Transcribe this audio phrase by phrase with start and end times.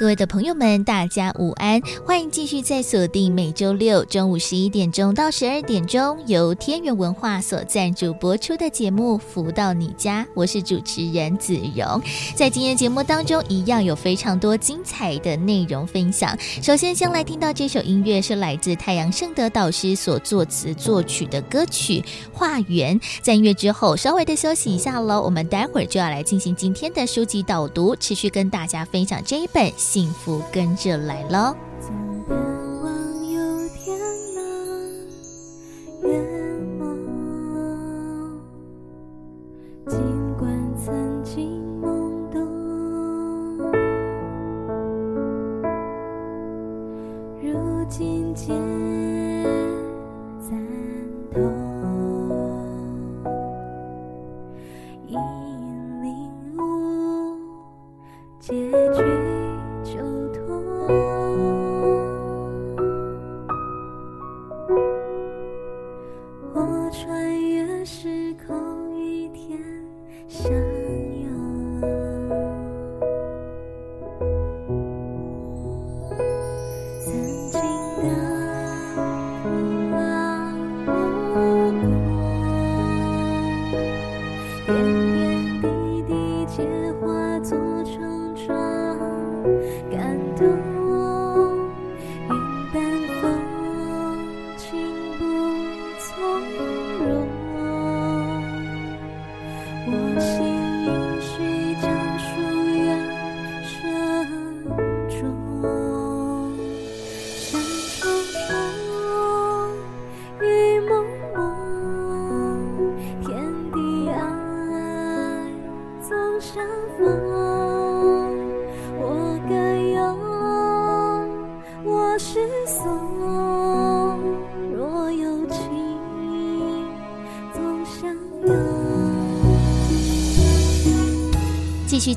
[0.00, 1.78] 各位的朋友们，大家午安！
[2.06, 12.00] 欢迎继续在锁定每周六中午十一点钟到十二点钟，由天元文化所赞助播出的节目《福到你家》，我是主持人子荣。
[12.34, 16.34] 在今天节目当中，一样有非常多精彩的内容分享。
[16.62, 22.00] 首先，先来听到这首音乐，是来自太阳盛德导师所作词作曲的歌曲
[22.32, 22.98] 《化缘》。
[23.20, 29.70] 在音乐之后，稍微的休息一下喽，我们待会儿就要来进行今天的书籍导读，持续跟大家分享这一本。
[29.92, 31.69] 幸福跟着来喽。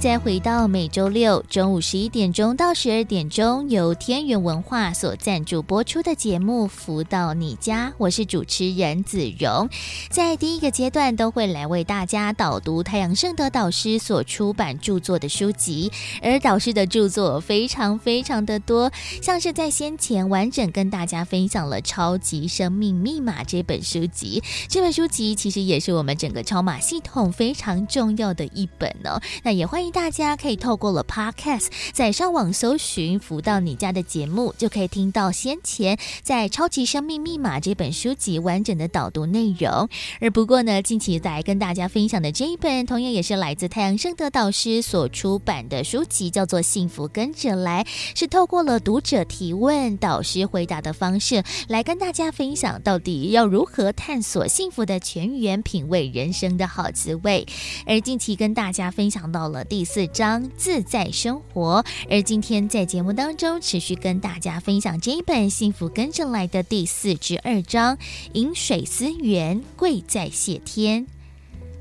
[0.04, 9.70] 再回到每周六中午十一点钟到十二点钟，由天元文化所赞助播出的节目《福到你家》，我是主持人子荣。
[10.10, 15.90] 在第一个阶段，都会来为大家导读太阳圣德导师所出版著作的书籍，
[16.22, 18.92] 而导师的著作非常非常的多，
[19.22, 29.22] 像是在先前完整跟大家分享了《超级生命密码》这本书籍，这本书籍其实也是我们整个超码系统非常重要的一本哦。
[29.44, 29.64] 那也。
[29.66, 39.88] 欢迎大家可以透过了 Podcast，在上网搜寻“福到你家”的节目，就可以听到先前在《超级生命密码》这本书籍完整的导读内容。
[40.20, 47.84] 而不过呢，近期在跟大家分享的这一本，同样也是来自太阳盛德导师所出版的书籍，叫做《幸福跟着来》，
[48.20, 57.46] 是透过了读者提问、导师回答的方式来跟大家分享，到底要如何探索幸福的全员，品味人生的好滋味。
[57.86, 59.64] 而近期跟大家分享到了。
[59.64, 67.98] 第四章自在生活，而今天在节目当中持续跟大家分享这一本《幸福跟着来的》第四至二章
[68.34, 71.08] “饮水思源，贵在谢天”。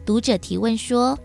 [0.05, 1.19] 读者提问说：“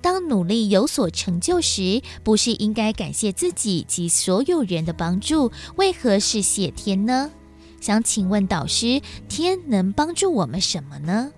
[0.00, 5.52] 当努力有所成就时，不是应该感谢自己及所有人的帮助？
[5.76, 7.30] 为何是谢天呢？
[7.80, 11.32] 想请问导师，天能帮助我们什么呢？”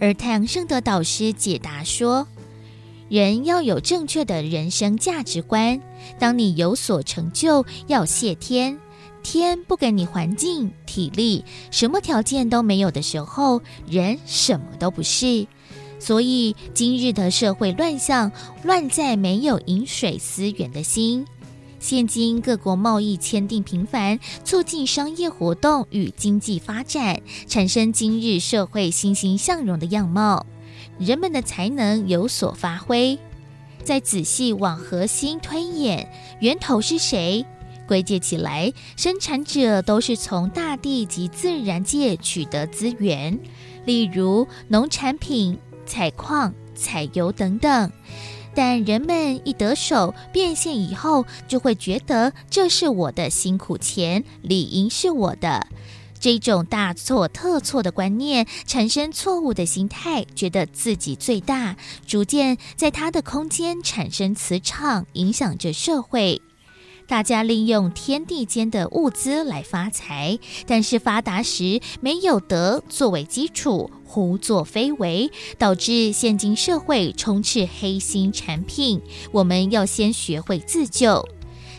[0.00, 2.26] 而太阳盛德导师解答说。
[3.12, 5.78] 人要有正确的人生价值观。
[6.18, 8.78] 当你有所成就，要谢天。
[9.22, 15.46] 天不给你环境、体力，什么条件都没有的时候，人什么都不是。
[15.98, 18.32] 所以，今日的社会乱象，
[18.62, 21.26] 乱在没有饮水思源的心。
[21.80, 30.46] 现今各国贸易签订频繁，促进商业活动与经济发展，产生今日社会欣欣向荣的样貌。
[30.98, 33.18] 人们的才能有所发挥，
[33.82, 37.44] 再仔细往核心推演，源头是谁？
[37.88, 43.38] 归结起来，生产者都是从大地及自然界取得资源，
[43.84, 47.90] 例如农产品、采矿、采油等等。
[48.54, 55.66] 但人们一得手变现以后，就会觉得这是我的辛苦钱，理应是我的。
[56.22, 61.76] 这种大错特错的观念，产生错误的心态，觉得自己最大，
[62.06, 66.40] 逐渐在他的空间产生磁场，影响着社会。
[67.08, 75.28] 大家利用天地间的物资来发财，但是发达时没有德作为基础，胡作非为，
[75.58, 79.02] 导致现今社会充斥黑心产品。
[79.32, 81.28] 我们要先学会自救，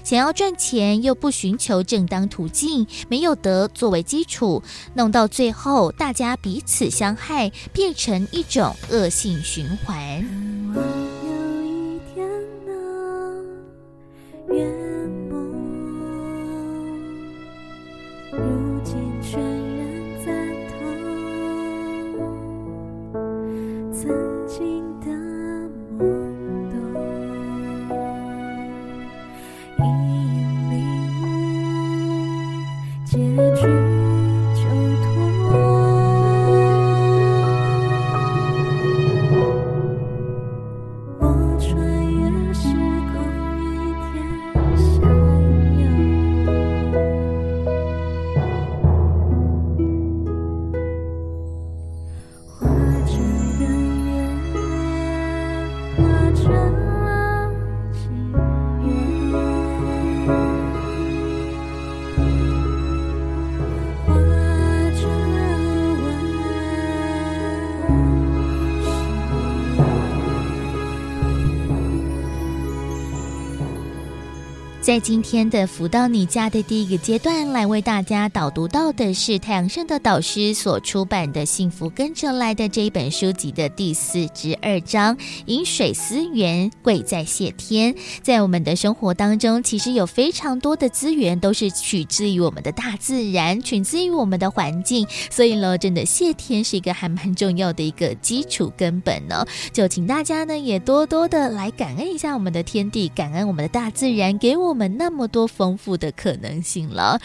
[0.03, 4.61] 想要赚钱又不寻求正当途径，没有德作为基础，
[4.93, 11.02] 弄到最后大家彼此相害，变成一种恶性循环。
[74.83, 87.95] 在今天的福到你家的第一个阶段，来为大家导读到的是太阳盛的导师所出版的《幸福跟着来的》这一本书籍的第四十二章“饮水思源，贵在谢天”。
[88.21, 99.45] 在我们的生活当中，其实有非常多的资源都是取自于我们的大自然，取自于我们的环境，所以呢，真的谢天是一个还蛮重要的一个基础根本呢。
[99.71, 104.72] 就请大家呢也多多的来感恩一下我们的天地，感恩我们的大自然给我。
[104.73, 107.21] 我们那么多丰富的可能性了。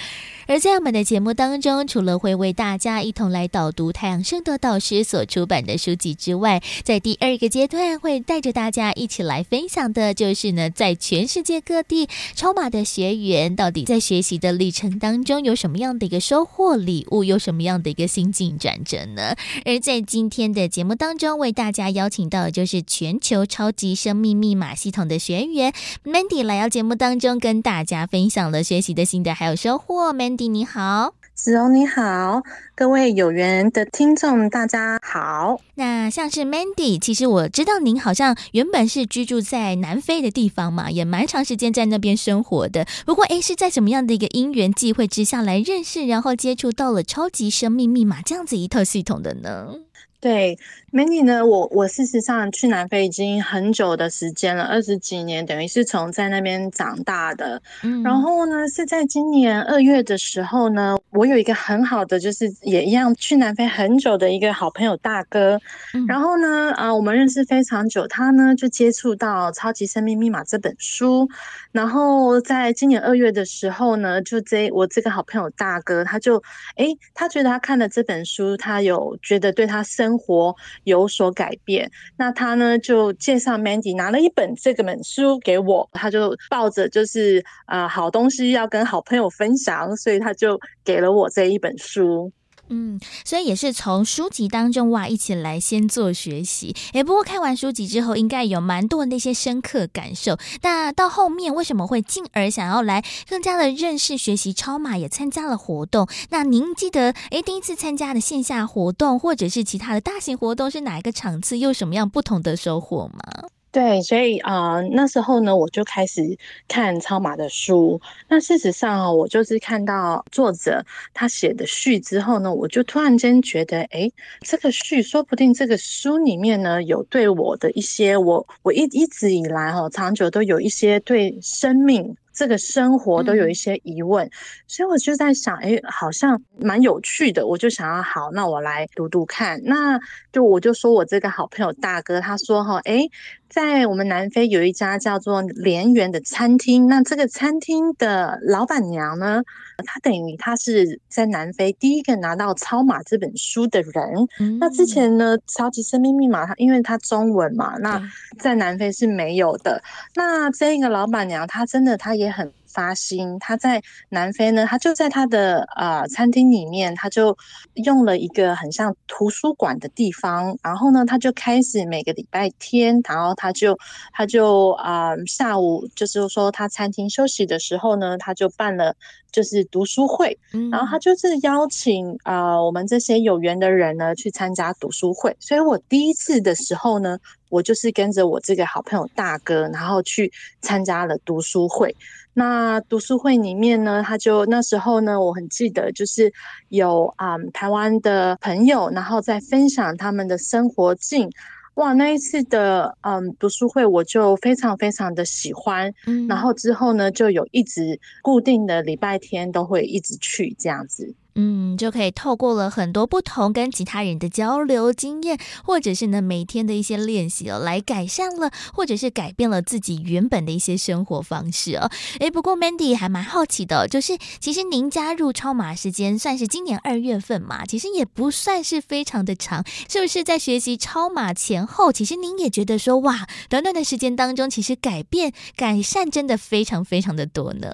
[0.46, 19.34] 而在我们的节目当中，除了会为大家一同来导读太阳圣德导师所出版的书籍之外，在第二个阶段会带着大家一起来分享的，就是呢，在全世界各地超马的学员到底在学习的历程当中有什么样的一个收获、礼物，有什么样的一个心境转折呢？
[19.64, 25.72] 而在今天的节目当中，为大家邀请到的就是全球超级生命密码系统的学员
[26.04, 30.12] Mandy 来到节目当中，跟大家分享了学习的心得还有收获。
[30.12, 30.48] Mandy。
[30.48, 32.42] 你好，子荣你好，
[32.74, 35.60] 各位有缘的听众大家好。
[35.74, 42.86] 那像是 Mandy，其实我知道您好像原本是居住在南非的地方嘛，也蛮长时间在那边生活的。
[43.04, 49.74] 不过，诶，是在什么样的一个因缘际会之下来认识，然后接触到了超级生命密码这样子一套系统的呢？
[50.20, 50.58] 对
[50.92, 57.60] ，Mandy 呢，我我事实上去南非已经很久的时间了，二十几年，等于是从在那边长大的。
[57.82, 65.60] 嗯，然后呢，是在今年二月的时候呢，我有一个很好的，就是也一样去南非很久的一个好朋友大哥。
[65.94, 71.28] 嗯，然后呢，啊，我们认识非常久，他呢就接触到《超级生命密码》这本书。
[71.72, 76.42] 然后在今年二月的时候呢，就这我这个好朋友大哥，他就
[76.76, 80.54] 诶，他觉得他看了这本书，他有觉得对他生活
[80.84, 81.90] 有所改变。
[82.16, 92.32] 那他呢就介绍 Mandy 拿了一本这个本书给我，他就抱着就是、呃、好东西要跟好朋友分享，所以他就给了我这一本书。
[92.70, 96.74] 嗯，所以也是从书籍当中哇，一起来先做学习。
[96.92, 100.38] 诶，不过看完书籍之后，应该有蛮多那些深刻感受。
[100.62, 106.08] 那到后面为什么会进而想要来更加的认识学习超马，也参加了活动？
[106.30, 111.58] 那您记得诶，第一次参加的线下活动或者是其他的大型活动是哪一个场次？
[111.58, 113.48] 又什么样不同的收获吗？
[113.70, 118.00] 对，所以啊、那时候呢，我就开始看超马的书。
[118.26, 120.82] 那事实上啊，我就是看到作者
[121.12, 124.10] 他写的序之后呢，我就突然间觉得，哎，
[124.40, 132.16] 这个序说不定这个书里面呢，有对我的一些我我一一直以来哈，长久都有一些对生命。
[132.38, 134.30] 这个生活都有一些疑问，嗯、
[134.68, 139.60] 所以我就在想，哎，好像蛮有趣的，我就想要好，那我来读读看。
[139.64, 139.98] 那
[140.32, 143.08] 就我就说我这个好朋友大哥，他说哈，哎，
[143.48, 149.42] 在我们南非有一家叫做莲园的餐厅，那这个餐厅的老板娘呢，
[149.84, 153.92] 她等于他是在南非第一个拿到超码这本书的人。
[154.38, 158.00] 嗯、那之前呢，超级生命密码，它因为它中文嘛，那
[158.38, 159.82] 在南非是没有的。
[160.14, 162.28] 那这个老板娘，她真的，她也。
[162.28, 167.36] 很发心，他在南非呢，他就在他的呃餐厅里面，他就
[167.74, 173.76] 用了一个很像图书馆的地方，然后呢，他就开始每个礼拜天，然后他就
[174.12, 178.94] 他就啊、呃、下午就是说他餐厅休息的时候呢，他就办了
[179.32, 180.38] 就是读书会，
[180.70, 180.86] 然后。
[180.86, 187.18] 他就是邀请啊、呃、我们这些有缘的人呢去参加读书会，所以我第一次的时候呢。
[187.50, 191.94] 我就是跟着我这个好朋友大哥，然后去参加了读书会。
[192.34, 196.32] 那读书会里面呢，他就那时候呢，我很记得，就是
[196.68, 201.28] 有啊、嗯、台湾的朋友，然后在分享他们的生活境。
[201.74, 205.92] 哇，那一次的嗯读书会，我就非常非常的喜欢。
[206.06, 211.14] 嗯，然后之后呢，就有一直固定的礼拜天都会一直去这样子。
[211.40, 221.88] 嗯，就可以透过了很多不同跟其他人的交流经验，或者是呢每天的一些练习哦，来改善了，或者是改变了自己原本的一些生活方式哦。
[222.18, 237.72] 诶，不过 Mandy 还蛮好奇的，就是其实您加入超马时间算是今年二月份嘛，其实也不算是非常的长，是不是在学习超马前后，其实您也觉得说哇，短短的时间当中，其实改变改善真的非常非常的多呢？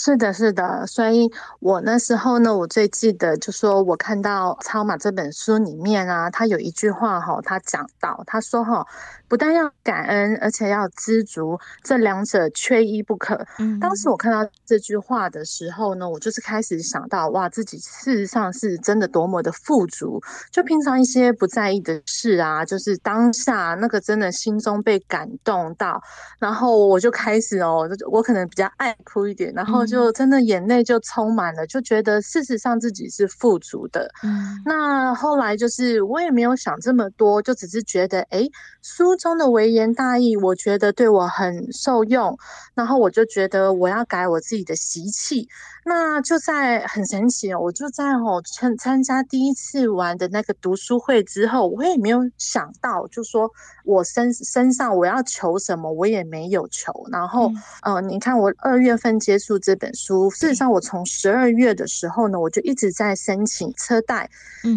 [0.00, 1.28] 是的，是的，所以
[1.58, 8.86] 我那时候呢，我最记得就说，我看到《超马》这本书里面啊，他有一句话哈，他讲到，他说哈。
[9.28, 13.38] 不但要感恩，而且要知足，这两者缺一不可。
[13.58, 20.18] 嗯，当时我看到这句话的时候呢，我就是开始想到，哇，自己事实上是真的多么的富足。
[20.50, 26.02] 就平常一些不在意的事啊，就是当下那个真的心中被感动到，
[26.38, 34.08] 然后我就开始哦，我可能比较爱哭一点，然后就真的眼泪就充满了，就觉得事实上自己是富足的。
[34.22, 38.48] 嗯，那后来就是我也没有想这么多，就只是觉得，哎，
[38.80, 39.18] 书。
[39.18, 42.38] 中的微言大义，我觉得对我很受用，
[42.72, 45.48] 然后我就觉得我要改我自己的习气。
[45.88, 53.50] 那就在很神奇哦，我就在哦参参加第一次玩的那个读书会之后，我也没有想到，就说
[53.86, 56.92] 我身身上我要求什么，我也没有求。
[57.10, 57.48] 然后，
[57.82, 64.28] 嗯、呃，你看我二月份接触这本书，事实上我从十二月的时候呢，我就一直在申请车贷，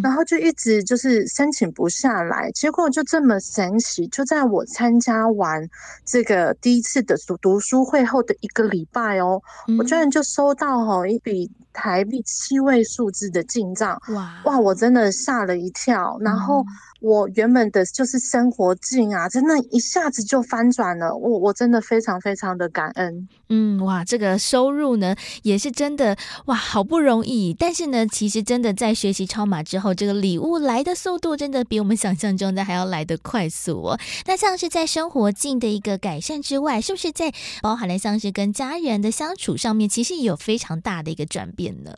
[0.02, 5.70] 然后就一直就是申请不下来，结果就这么神奇，就在我参加完
[6.06, 9.42] 这个第一次的读读书会后的一个礼拜哦，
[9.78, 11.01] 我居然就收到哦。
[11.08, 14.60] 一笔台币七位数字的进账，哇哇！
[14.60, 16.18] 我真的吓了一跳。
[16.20, 16.66] 然后
[17.02, 21.16] 我原本的就是生活境啊，真的一下子就翻转了。
[21.16, 23.28] 我我真的非常非常的感恩。
[23.50, 26.16] 嗯，哇，这个收入呢也是真的
[26.46, 27.56] 哇，好不容易。
[27.58, 34.00] 但是呢，其实真的在学习超马之后，这个礼物来的速度真的比我们想象中的还要来得快速哦。
[34.28, 41.92] 那像是在生活境的一个改善之外，是不是在包含了像是跟家人的相处上面，其实也有非常大的一个转变呢？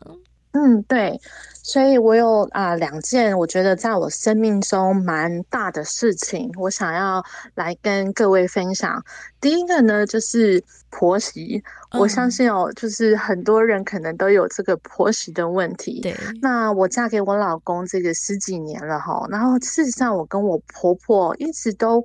[0.56, 1.20] 嗯，对，
[1.64, 7.20] 所以我有啊、呃、两件我觉得在我生命中蛮大的事情，我想要
[7.56, 9.04] 来跟各位分享。
[9.40, 16.00] 第一个呢，就是婆媳，嗯、我相信哦，就是很多人可能都有这个婆媳的问题。
[16.02, 22.00] 对，那我嫁给我老公这个十几年了哈，然后事实上我跟我婆婆一直都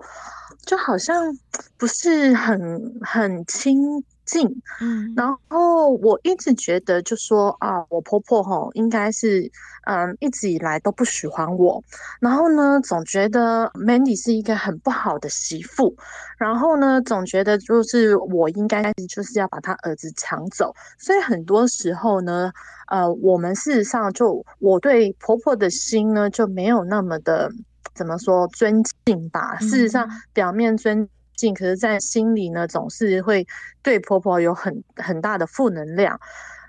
[0.65, 1.37] 就好像
[1.77, 4.03] 不是很很亲。
[4.29, 9.51] 近，嗯，然后我一直觉得，就说啊，我婆婆吼应该是，
[9.85, 11.83] 嗯，一直以来都不喜欢我，
[12.19, 15.95] 然后呢，总觉得 Mandy 是一个很不好的媳妇，
[16.37, 22.51] 然后呢，总觉得就是我应该就是要把他儿子抢走，所以很多时候呢，
[22.87, 27.51] 呃，我们事实上就我对婆婆的心呢就没有那么的
[27.95, 31.09] 怎么说尊敬吧，事实上表面尊。
[31.53, 33.45] 可是，在心里呢，总是会
[33.81, 36.19] 对婆婆有很很大的负能量。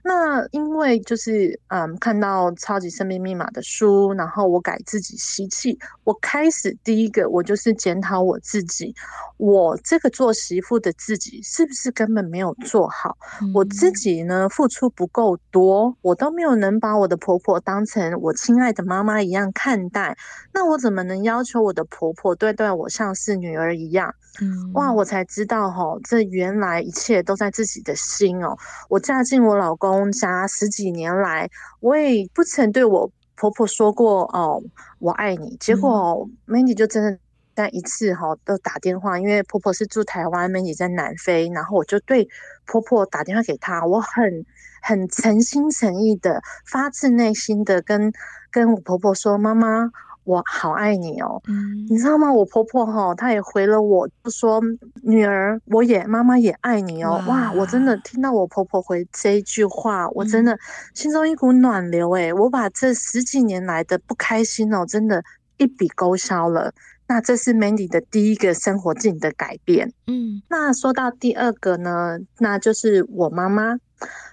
[0.03, 8.95] 那因为就是嗯，看到《超级生命密码》的书，然后我改自己习气，我开始第一个我就是检讨我自己，
[9.37, 13.17] 我这个做媳妇的自己是不是根本没有做好？
[13.43, 20.17] 嗯、我自己呢，付出不够多，我都没有能把我的婆婆当成我亲爱的妈妈一样看待，
[20.55, 24.15] 那我怎么能要求我的婆婆对待我像是女儿一样？
[24.41, 28.57] 嗯、哇，我才知道哈，这原来一切都在自己的心哦。
[28.89, 29.90] 我嫁进我老公。
[29.93, 31.49] 公家十几年来，
[31.81, 34.63] 我也不曾对我婆婆说过哦，
[34.99, 35.57] 我爱你。
[35.59, 37.19] 结果 Mandy 就真的
[37.55, 42.29] 在一次哈都打电话，因为婆婆是住台湾，Mandy 在南非，然后我就对
[42.67, 44.45] 婆婆打电话给她，我很
[44.83, 48.13] 很诚心诚意的、发自内心的跟
[48.51, 49.91] 跟我婆婆说：“妈妈，
[50.31, 51.43] 我好爱你哦。
[51.49, 52.33] 嗯，你知道吗？
[52.33, 54.61] 我婆婆哈，她也回了我，就说
[55.03, 57.21] 女儿，我也妈妈也爱你哦。
[57.27, 60.57] 哇，哇，我真的听到我婆婆回这一句话，我真的
[60.95, 65.23] 心中一股暖流诶，我把这十几年来的不开心哦，真的
[65.57, 66.73] 一笔勾销了。
[67.09, 69.93] 那这是 Mandy 的第一个生活境的改变。
[70.07, 73.77] 嗯，那说到第二个呢，那就是我妈妈。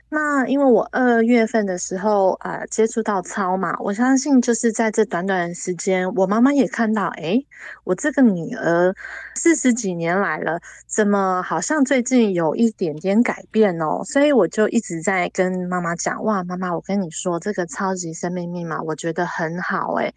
[0.10, 7.46] 那因为我二月份的时候，呃，接触到操嘛，我相信就是在这短短的时间，我妈妈也看到，诶，
[7.84, 8.96] 我这个女儿
[9.36, 14.02] 四十几年来了，怎么好像最近有一点点改变哦？
[14.06, 20.14] 所以我就一直在跟妈妈讲，哇，妈妈，我跟你说，这个超级生命密码，我觉得很好诶。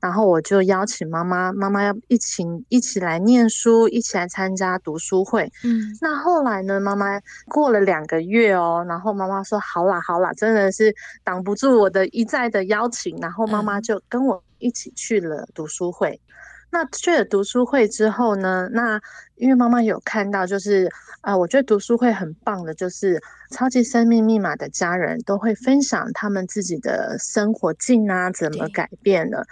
[0.00, 5.52] 然后我就邀请妈妈，妈妈要一起一起来念书，一起来参加读书会。
[5.62, 7.20] 嗯，那后来呢，妈妈
[7.50, 9.33] 过了两个月哦，然后妈妈。
[9.34, 16.10] 妈说好啦好啦，真的是挡不住我的一再的邀请，然后妈妈就跟我一起去了读书会。
[16.10, 16.30] 嗯、
[16.70, 19.00] 那去了读书会之后呢，那
[19.36, 29.44] 因为妈妈有看到，就是啊、呃，我觉得读书会很棒的，就是超级生命密码的家人都会分享他们自己的生活境啊，怎么改变了。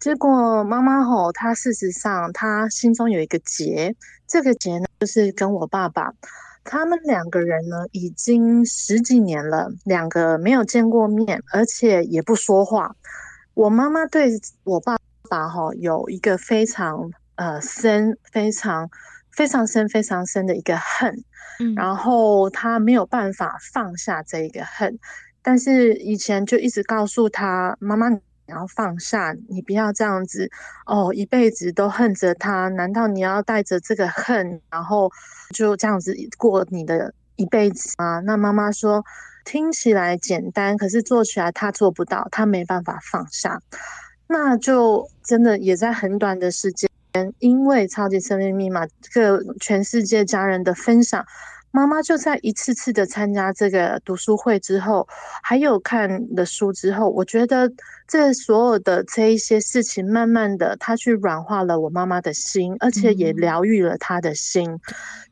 [0.00, 3.94] 结果妈妈吼，她事实上她心中有一个结，
[4.26, 6.12] 这个结呢，就是跟我爸爸。
[6.64, 12.96] 他们两个人呢，已经十几年了，两个没有见过面，而且也不说话。
[13.52, 14.30] 我妈妈对
[14.64, 14.96] 我爸
[15.28, 18.88] 爸哈有一个非常呃深、非常
[19.30, 21.22] 非常深、非常深的一个恨，
[21.60, 24.98] 嗯，然后他没有办法放下这一个恨，
[25.42, 28.08] 但是以前就一直告诉他妈妈。
[28.46, 30.50] 你要放下，你不要这样子
[30.86, 32.68] 哦，一辈子都恨着他。
[32.68, 35.10] 难道你要带着这个恨，然后
[35.54, 38.20] 就这样子过你的一辈子吗？
[38.20, 39.04] 那妈妈说，
[39.44, 43.60] 听起来简单，可是做起来他做不到，他没办法放下。
[44.26, 46.88] 那就真的也在很短的时间，
[47.38, 51.24] 因为超级生命密码这个全世界家人的分享。
[51.74, 55.08] 妈妈就在一次次的参加这个读书会之后，
[55.42, 57.68] 还有看了书之后，我觉得
[58.06, 64.78] 这所有的这一些事情，慢慢的，他去软化了我妈妈的心，而且也疗愈了她的心，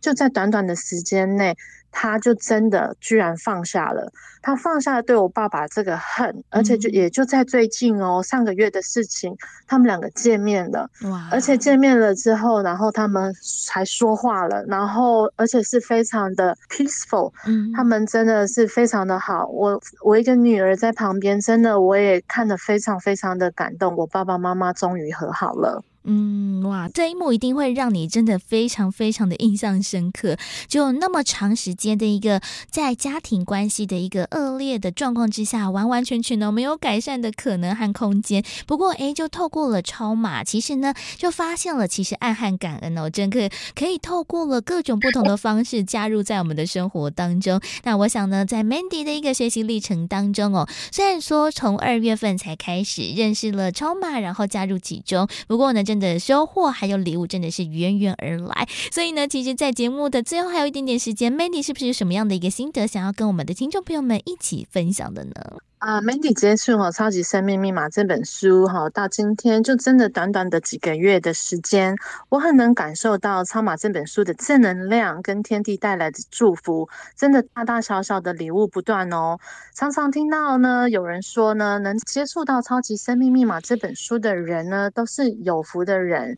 [0.01, 1.57] 就在短短的时间内。
[1.93, 9.37] 他就真的居然放下了，他放下了对我爸爸这个恨，而且就也就在最近哦，上个月的事情，
[9.69, 11.29] 他们两个见面了，哇！
[11.31, 13.33] 而且见面了之后，然后他们
[13.71, 19.47] 还说话了，然后而且是非常的 peaceful，嗯，他们真的是非常的好。
[19.47, 23.95] 我我一个女儿在旁边，真的我也看得非常非常的感动。
[23.97, 25.85] 我爸爸妈妈终于和好了。
[26.05, 30.37] 嗯，哇，这一幕一定会让你真的非常非常的印象深刻。
[30.67, 38.43] 就那么长时间的一个在家庭关系的一个恶劣的状况之下，完完全全呢没有改善的可能和空间。
[38.67, 47.61] 不过，哎，就透过了超码，其实呢，就发现了其实爱和感恩哦，真可可以透过了各种不同的方式加入在我们的生活当中。
[47.85, 65.35] 那我想呢，在 Mandy 的一个学习历程当中哦，虽然说从二月份才开始认识了超码，然后加入其中，不过呢，真的收获还有礼物真的是源源而来，所以呢，其实，在节目的最后还有一点点时间，Mandy 是不是有什么样的一个心得想要跟我们的听众朋友们一起分享的呢？
[65.83, 71.97] 啊，Mandy 接触哈《超级生命密码》这本书哈，到今天就真的短短的几个月的时间，
[72.29, 79.37] 我很能感受到超码这本书的正能量跟天地带来的祝福，真的大大小小的礼物不断哦。
[79.75, 86.37] 常常听到呢，有人说呢，能接触到《超级生命密码》这本书的人呢，都是有福的人。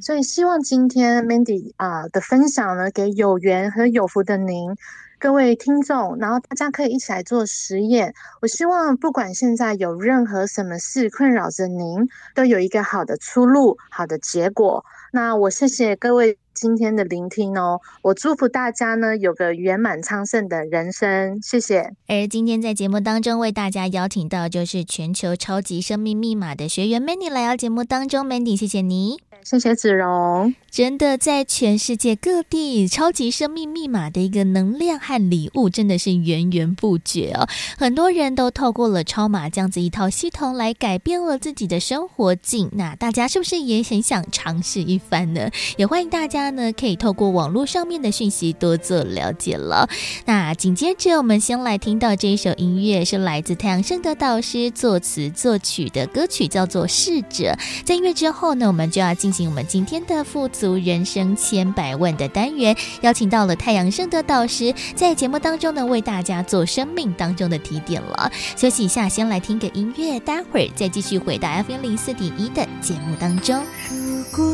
[0.00, 4.76] 所以希望今天 Mandy 啊的分享呢，给有缘和有福的您。
[5.24, 8.12] 各位听众，然后大家可以一起来做实验。
[8.42, 14.84] 我希望不管现在有任何什么事困扰着您，都有一个好的出路，好的结果。
[15.12, 21.92] 那我谢谢各位今天的聆听哦，我祝福大家呢有个圆满昌盛的人生，谢谢。
[22.06, 29.18] 而今天在节目当中为大家邀请到就是全球超级生命密码的学员 Mandy 来到节目当中，Mandy 谢谢你。
[29.42, 37.46] 谢谢子荣，真的在全世界各地，超级生命密码的一个能量和礼物真的是源源不绝哦。
[37.76, 42.70] 很多人都透过了超码这样子一套系统来改变了自己的生活境。
[42.72, 45.50] 那大家是不是也很想尝试一番呢？
[45.76, 49.88] 也欢迎大家那呢可以透过网络上面的讯息多做了解了。
[50.24, 57.52] 那紧接着我们先来听到这一首音乐，是来自太阳盛德导师作词作曲的歌曲，叫做《逝者》。
[57.84, 59.34] 在音乐之后呢，我们就要进。
[59.34, 68.30] 行我们今天的富足人生千百万的单元，邀请到了太阳盛德导师，在节目当中呢，为大家做生命当中的提点了。
[68.56, 73.60] 休息一下，先来听个音乐，待会儿再继续回到 FM 零四点一的节目当中。
[73.90, 74.46] 如果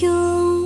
[0.00, 0.65] 有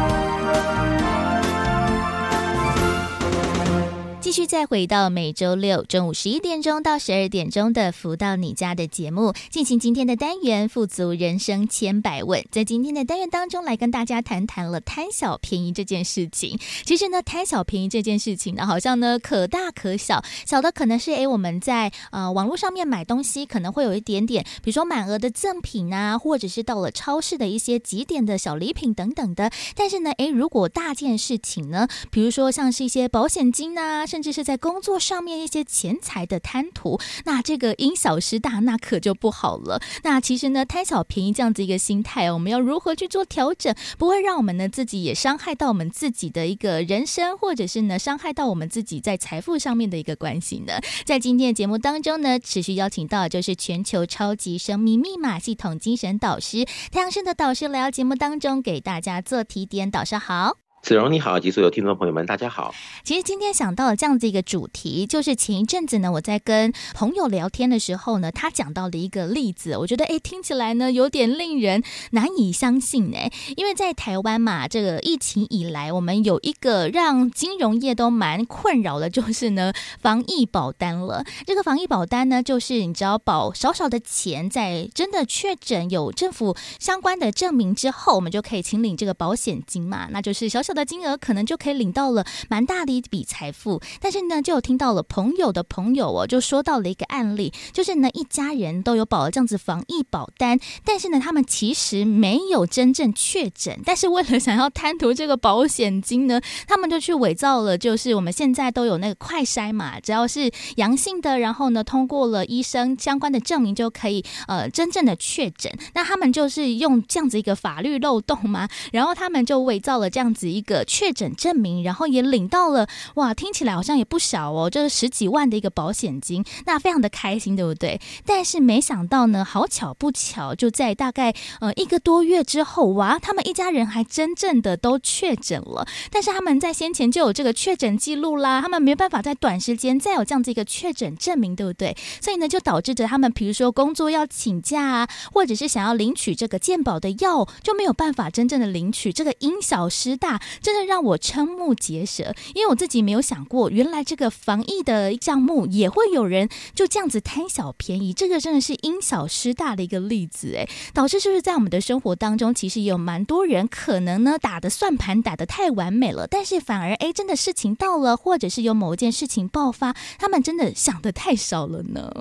[4.31, 12.41] 继续再回到每周六中午十一点钟到十二点钟的“福到你家”的节目，进行今天的单元“富足人生千百问”。
[12.49, 16.57] 在今天的单元当中，来跟大家谈谈了贪小便宜这件事情。
[16.85, 20.23] 其实呢，贪小便宜这件事情呢，好像呢可大可小。
[20.45, 29.51] 小的可能是诶，我们在呃网络上面买东西，可能会有一点点，比如说满额的赠品啊，或者是到了超市的一些几点的小礼品等等的。
[29.75, 39.81] 但是呢，诶，如果大件事情呢，比如说像是一些保险金啊，甚至是在工作上面一些钱财的贪图，那这个因小失大，那可就不好了。
[40.03, 50.73] 那其实呢，贪小便宜这样子一个心态，我们要如何去做调整，不会让我们呢自己也伤害到我们自己的一个人生，或者是呢伤害到我们自己在财富上面的一个关系呢？
[51.05, 59.91] 在今天的节目当中呢，持续邀请到就是全球超级生命密码系统精神导师太阳盛德导师来到节目当中给大家做提点。
[59.91, 60.60] 导师好。
[60.83, 62.73] 子荣你好，及所有听众朋友们，大家好。
[63.03, 81.23] 其实今天想到了这样子一个主题，就是前一阵子呢，我在跟朋友聊天的时候呢，他讲到的一个例子，我觉得哎，听起来呢有点令人难以相信哎，因为在台湾嘛，这个疫情以来，我们有一个让金融业都蛮困扰的，就是呢防疫保单了。
[81.45, 90.70] 这个防疫保单呢，就是你只要保少少的钱，在真的确诊有政府相关的证明之后，我们就可以请领这个保险金嘛，那就是小小。
[90.73, 120.60] 的金额可能就可以领到了蛮大的一笔财富，但是呢，就有听到了朋友的朋友哦，就说到了一个案例，就是呢，一家人都有保了这样子防疫保单，但是呢，他们其实没有真正确诊，但是为了想要贪图这个保险金呢，他们就去伪造了，就是我们现在都有那个快筛嘛，只要是阳性的，然后呢，通过了医生相关的证明就可以呃真正的确诊，那他们就是用这样子一个法律漏洞嘛，然后他们就伪造了这样子一。
[120.61, 127.99] 一个确诊证明，然后也领到了哇，听起来好像也不少哦，就是十几万的一个保险金，那非常的开心，对不对？
[128.23, 135.87] 但是没想到呢，好巧不巧，就在大概呃一个多月之后，哇，他们一家人还真正的都确诊了。
[136.11, 141.97] 但是他们在先前就有这个确诊记录啦，他们没办法在短时间再有这样子一个确诊证明，对不对？
[142.21, 150.39] 所以呢，就导致着他们，比如说工作要请假啊，或者是想要领取这个健保的药，就没有办法真正的领取，这个因小失大。
[150.61, 152.33] 真的让我瞠目结舌。
[152.55, 160.55] 因为我自己没有想过，原来这个防疫的项目也会有人就这样子贪小便宜，这个真的是因小失大的一个例子。
[160.57, 172.11] 哎，导致是不是在我们的生活当中，其实也有蛮多人可能呢打的算盘打的太完美了，但是反而哎，真的事情到了，或者是有某一件事情爆发，他们真的想的太少了呢。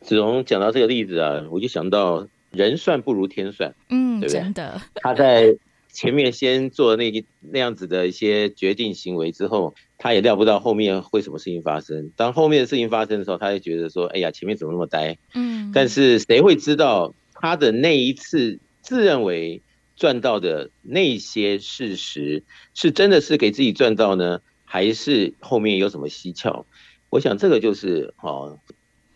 [0.00, 4.40] 子荣讲到这个例子啊，我就想到人算不如天算，嗯，对不对？
[4.40, 5.54] 真的，他在
[5.92, 12.10] 前面先做那那样子的一些决定行为之后，他也料不到后面会什么事情发生。
[12.16, 19.62] 当后面的事情发生的时候，他就觉得说：“哎呀，前面怎么那么呆？”嗯，但是谁会知道他的那一次自认为
[19.96, 26.64] 赚到的那些事实，是真的是给自己赚到呢，还是后面有什么蹊跷？
[27.08, 28.58] 我想这个就是哦。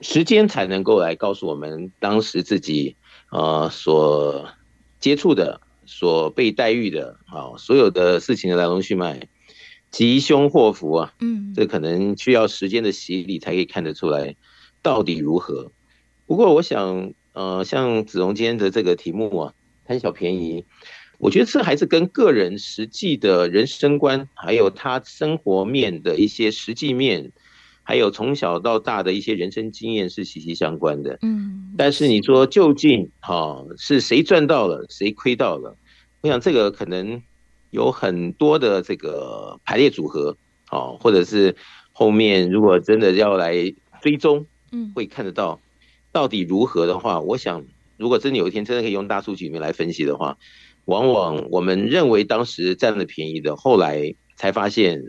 [0.01, 2.95] 时间才能够来告诉我们当时自己
[3.31, 4.51] 呃所
[5.01, 9.29] 接触的、所被待遇的啊，所有的事情的来龙去脉，
[9.91, 14.37] 吉凶祸福啊，嗯，这可能需要时间的洗礼才可以看得出来
[14.83, 15.73] 到底如何。
[16.27, 20.65] 不过我想，呃，像子荣今天的这个题目啊，贪小便宜，
[21.19, 27.33] 我觉得这还是跟个人实际的人生观，还有他生活面的一些实际面。
[27.87, 35.77] 还有从小到大的一些人生经验是息息相关的，嗯，但是你说究竟哈是谁赚到了，谁亏到了？
[36.23, 37.23] 我想这个可能
[37.71, 40.35] 有很多的这个排列组合，
[40.71, 41.55] 哦，或者是
[41.93, 43.55] 后面如果真的要来
[44.01, 45.61] 追踪，嗯，会看得到
[46.11, 47.63] 到底如何的话，我想
[47.99, 50.39] 如果真的有一天真的可以用大数据里面来分析的话，
[50.87, 55.03] 往往我们认为当时占了便宜的，后来才发现。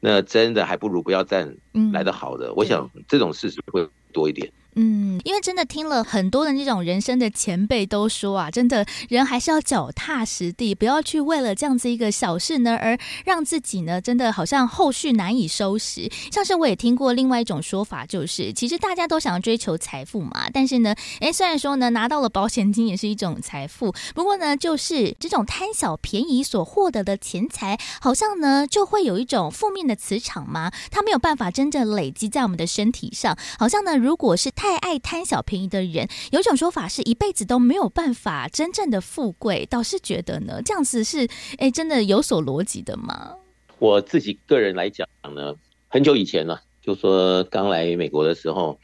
[0.00, 1.54] 那真的还不如不要站
[1.92, 4.50] 来的好的，嗯、我想这种事实会多一点。
[4.76, 16.08] 嗯，因为真的听了很多的那种人生的前辈都说啊，真的人还是要脚踏实地，不要去为了这样子一个小事呢，而让自己呢真的好像后续难以收拾。
[16.30, 34.48] 像是我也听过另外一种说法，就是其实大家都想要追求财富嘛，但是呢，诶，虽然说呢拿到了保险金也是一种财富，不过呢，就是这种贪小便宜所获得的钱财，好像呢就会有一种负面的磁场嘛，它没有办法真正累积在我们的身体上，好像呢如果是。
[34.60, 39.64] 太爱贪小便宜的人，有一种说法是一辈子都没有办法真正的富贵。
[39.64, 43.36] 导师觉得呢，这样子是哎，真的有所逻辑的吗？
[43.78, 45.54] 我自己个人来讲呢，
[45.88, 48.78] 很久以前了，就说刚来美国的时候，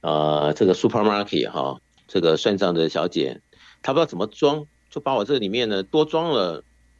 [0.00, 3.40] 呃，这个 supermarket 哈，这个算账的小姐，
[3.82, 6.54] 她不知道怎么装，就把我这里面呢多装了，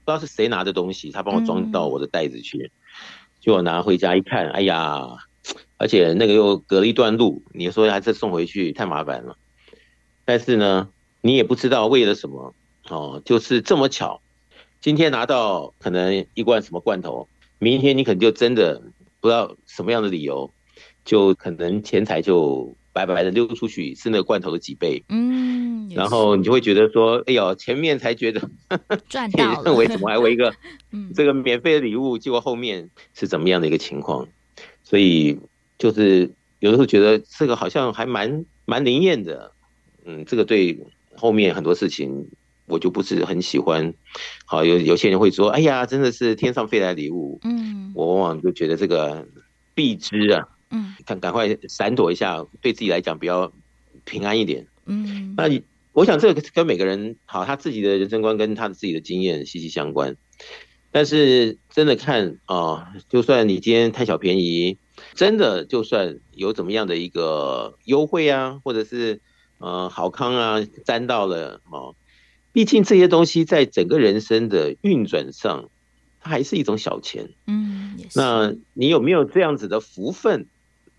[0.05, 2.71] 不知道是谁拿的东西，她帮我装到我的袋子去，
[3.41, 5.09] 就我拿回家一看，哎呀。
[5.77, 9.37] 而且那个又隔了一段路，你说还是送回去太麻烦了。
[10.25, 10.89] 但是呢，
[11.23, 12.55] 你也不知道为了什么
[12.89, 14.21] 哦，就是这么巧，
[14.81, 18.83] 今天拿到可能一罐什么罐头，明天你可能就真的
[19.21, 20.53] 不知道什么样的理由，
[21.05, 25.03] 就可能钱财就白白的溜出去，是那个罐头的几倍。
[25.09, 28.49] 嗯，然后你就会觉得说，哎呦，前面才觉得
[29.09, 29.31] 赚
[29.65, 30.55] 认为怎么还为一个
[31.15, 34.29] 这个免费的礼物，结果后面是怎么样的一个情况？
[34.91, 35.39] 所以。
[35.81, 39.51] 就是有的时候觉得这个好像还蛮蛮灵验的，
[40.05, 40.79] 嗯，这个对
[41.17, 42.29] 后面很多事情
[42.67, 43.95] 我就不是很喜欢。
[44.45, 49.27] 好，有有些人会说，哎呀，真的是天上飞来礼物，嗯，我往往就觉得这个
[49.75, 53.51] 避之啊，嗯，赶赶快闪躲一下，对自己来讲比较
[54.05, 55.45] 平安一点，嗯，那
[55.93, 60.15] 我想这个跟每个人好他自己的人生观跟他的自己的经验息息相关。
[60.93, 64.79] 但是真的看啊，就算你今天贪小便宜。
[65.15, 69.23] 真的，就算有怎么样的一个优惠啊，或者是
[69.57, 71.97] 呃好康啊，沾到了哦，
[72.53, 75.71] 毕竟这些东西在整个人生的运转上，
[76.21, 77.31] 它还是一种小钱。
[77.47, 80.47] 嗯，那你有没有这样子的福分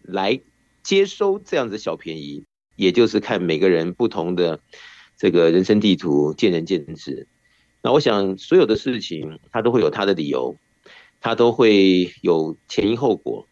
[0.02, 0.42] 来
[0.82, 2.44] 接收这样子小便宜？
[2.76, 4.62] 也就是看每个人不同的
[5.16, 7.28] 这个人生地图，见仁见智。
[7.82, 10.56] 那我想所有的事情，它都会有它的理由，
[11.20, 13.48] 它都会有前因后果。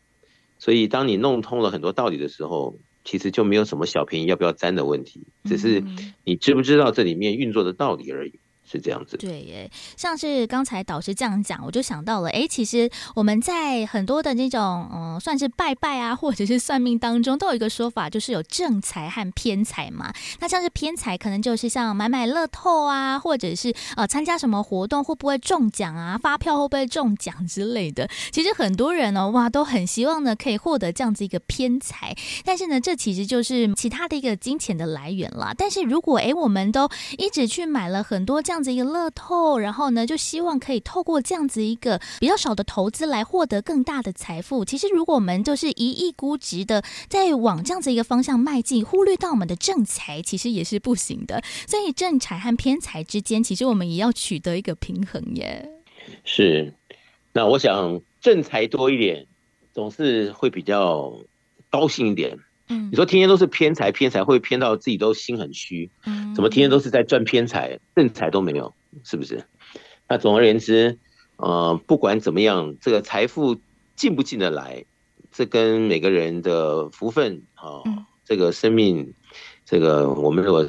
[0.59, 5.83] 所以，当你弄通了很多道理的时候，其实就没有什么小便宜要不要沾的问题，只是
[6.25, 8.39] 你知不知道这里面运作的道理而已。
[8.71, 20.13] 是这样子，对耶，像是刚才导师这样讲，我就想到了，哎，其实我们在很多的那种，嗯，算是拜拜啊，或者是算命当中，都有一个说法，就是有正财和偏财嘛。
[20.39, 28.07] 那像是偏财，可能就是像买买乐透啊，或者是呃参加什么活动会不会中奖啊，发票会不会中奖之类的。
[28.31, 35.55] 其实很多人呢，哇，都很希望呢可以获得这样子一个偏财，但是呢，这其实就是其他的一个金钱的来源啦。
[35.57, 38.58] 但是如果哎，我们都一直去买了很多这样。
[38.59, 44.65] 样子一个乐透，然后呢，就希望可以透过这样子一个比较少的投资来获得更大的财富。
[44.65, 51.41] 其实，如果我们就是一意孤执的在往这样子一个方向迈进，忽略到我们的正财，其实也是不行的。
[51.65, 55.69] 所以，正财和偏财之间，其实我们也要取得一个平衡耶。
[56.25, 56.73] 是，
[57.31, 59.25] 那我想正财多一点，
[59.71, 61.13] 总是会比较
[61.69, 62.37] 高兴一点。
[62.69, 65.89] 嗯，你说天天都是偏财，偏财会偏到自己都心很虚。
[66.05, 69.43] 嗯，怎么天天都是在赚偏财，正财都没有，是不是？
[70.07, 70.97] 那总而言之，
[71.37, 73.57] 呃，不管怎么样，这个财富
[73.95, 74.85] 进不进得来，
[75.31, 77.83] 这跟每个人的福分啊，
[78.23, 79.13] 这个生命，
[79.65, 80.65] 这个我们如果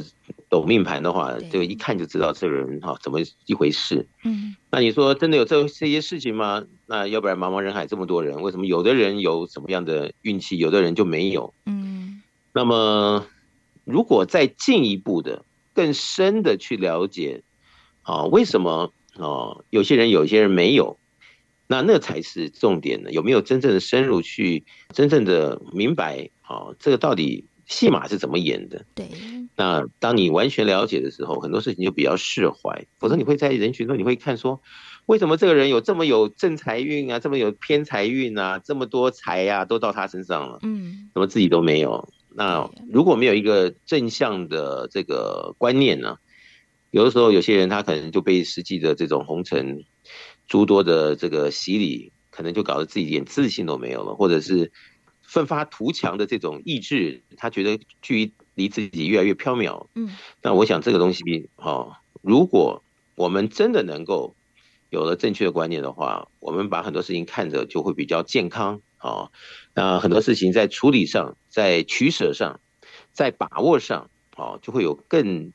[0.51, 4.07] 懂命盘的话，就一看就知道这个人哈怎么一回事。
[4.25, 6.65] 嗯，那你说真的有这这些事情吗？
[6.87, 11.55] 那要不然茫茫人海这么多人，为什么有的人有什么样的运气，有的人就没有？
[11.67, 12.21] 嗯，
[12.53, 13.25] 那么
[13.85, 17.45] 如果再进一步的、更深的去了解，
[18.03, 20.99] 啊，为什么啊有些人有些人没有？
[21.69, 23.13] 那那才是重点呢？
[23.13, 26.29] 有没有真正的深入去真正的明白？
[26.43, 28.85] 啊，这个到底戏码是怎么演的？
[28.95, 29.09] 对。
[29.57, 32.87] 那当你完全了解的时候，很多事情就比较释怀。
[32.99, 34.61] 否则你会在人群中，你会看说。
[35.07, 40.59] 为什么这个人有这么有正财运啊，这么有偏财运啊，这么多财呀、啊，都到他身上了？
[40.63, 42.09] 嗯，怎么自己都没有？
[42.33, 46.17] 那如果没有一个正向的这个观念呢？
[46.91, 49.85] 有的时候有些人他可能就被实际的这种红尘
[50.49, 54.73] 诸多的这个洗礼，可能就搞得自己一点自信都没有了，或者是
[55.31, 59.87] 奋发图强的这种意志，他觉得距离自己越来越飘渺。
[59.95, 60.11] 嗯，
[60.43, 62.83] 那我想这个东西，哈，如果
[63.14, 64.35] 我们真的能够。
[64.90, 69.31] 有了正确的观念的话，我们把很多事情看着就会比较健康啊。
[69.73, 72.59] 那很多事情在处理上、在取舍上、
[73.12, 75.53] 在把握上，啊，就会有更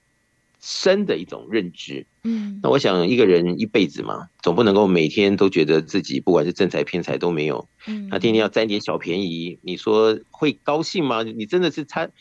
[0.65, 2.07] 深的一种认知。
[2.23, 7.69] 嗯，那我想一个人一辈子嘛，总不能够每天都觉得自己不管是正财偏财都没有。
[7.85, 11.21] 嗯，他天天要占点小便宜，你说会高兴吗？
[11.21, 12.11] 你真的是贪，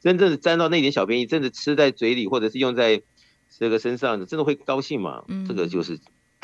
[0.00, 3.00] 真正的沾到那点小便宜，真的吃在嘴里，或者是用在
[3.58, 5.24] 这个身上，真的会高兴吗？
[5.28, 5.98] 嗯，这个就是。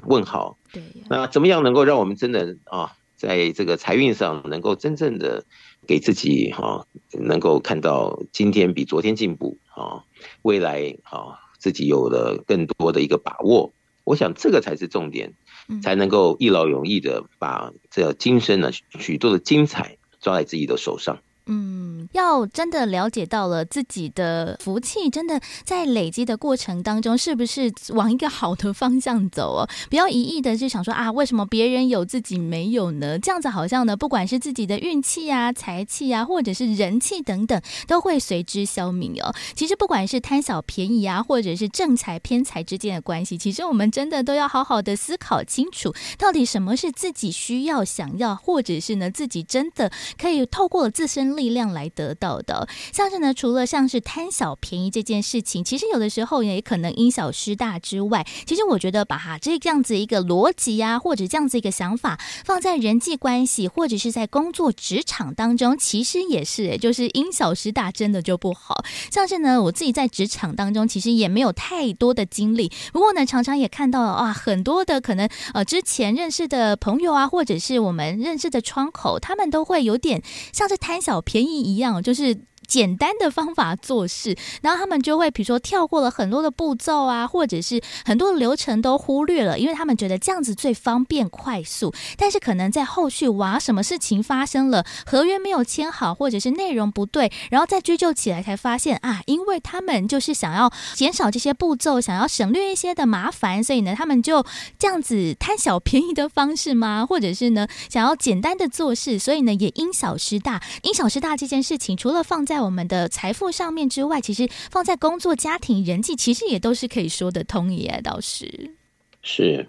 [0.07, 5.45] 问号，对，那怎么样能够让我们真的啊，在这个财运上能够真正的
[5.87, 10.05] 给自己哈，能够看到今天比昨天进步啊，
[10.41, 15.35] 未来啊自己有了更多的一个把握，我想这个才是重点，
[15.83, 21.19] 才能够一劳永逸的把这今生呢许多的精彩抓在自己的手上。
[21.47, 29.69] 嗯，要真的了解到了自己的福气，真的在累积的过程当中，是不是往一个好的方向走哦？
[29.89, 33.19] 不要一意的就想说啊，为什么别人有自己没有呢？
[33.19, 39.35] 这样子好像呢，不管是自己的运气啊、财气啊，或者是人气等等，都会随之消弭哦。
[39.55, 68.85] 其实不管是贪小便宜啊，或者是正财偏财之间的关系，其实我们真的都要好好的思考清楚，到底什么是自己需要、想要，或者是呢，自己真的可以透过自身力量来得到的，像是呢，除了像是贪小便宜这件事情，其实有的时候也可能因小失大之外，其实我觉得把哈这样子一个逻辑啊，或者这样子一个想法放在人际关系或者是在工作职场当中，其实也是，就是因小失大，真的就不好。
[69.11, 81.63] 像是呢，我自己在职场当中其实也没有太多的经历，不过呢，常常也看到了啊，很多的可能呃之前认识的朋友啊，或者是我们认识的窗口，他们都会有点像是贪小便宜。
[81.63, 82.50] 一样，就是。
[82.71, 91.93] 简单的方法做事，然后他们就会比如说跳过了很多的步骤啊，或者是很多的流程都忽略了，因为他们觉得这样子最方便快速。
[92.17, 104.47] 但是可能在后续哇，什么事情发生了，合约没有签好，或者是内容不对，然后再追究起来才发现啊，因为他们就是想要减少这些步骤，想要省略一些的麻烦，所以呢，他们就
[104.79, 107.05] 这样子贪小便宜的方式吗？
[107.05, 110.63] 或者是呢，想要简单的做事，所以呢，也因小失大。
[110.83, 118.01] 因小失大这件事情，除了放在我们的财富上面之外，其实放在工作、家庭、人际，其实也都是可以说得通耶。
[118.03, 118.75] 倒是
[119.23, 119.69] 是，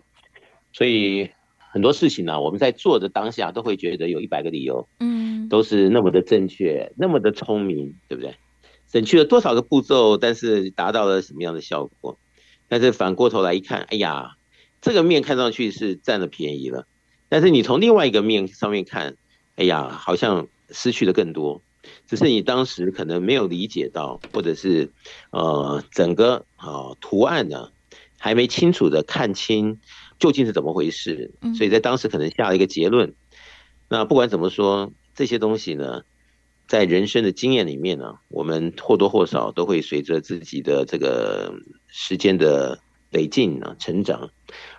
[0.71, 8.35] 所以很多事情呢、啊，我们在做的当下都会觉得有一百个理由，嗯，都是那么的正确，那么的聪明，对不对？
[8.91, 12.19] 省去了多少个步骤，但是达到了什么样的效果？
[12.67, 14.35] 但是反过头来一看，哎呀，
[14.81, 16.87] 这个面看上去是占了便宜了，
[17.29, 19.15] 但是你从另外一个面上面看，
[19.55, 21.61] 哎呀，好像失去的更多。
[22.11, 24.91] 只是你当时可能没有理解到，或者是，
[25.29, 27.71] 呃，整个啊图案呢
[28.17, 29.79] 还没清楚的看清
[30.19, 33.15] 究竟是怎么回事，所以在当时可能下了一个结论。
[33.87, 36.01] 那不管怎么说，这些东西呢，
[36.67, 41.53] 在人生的经验里面呢，我们或多或少都会随着自己的这个
[41.87, 44.31] 时间的累进呢、成长，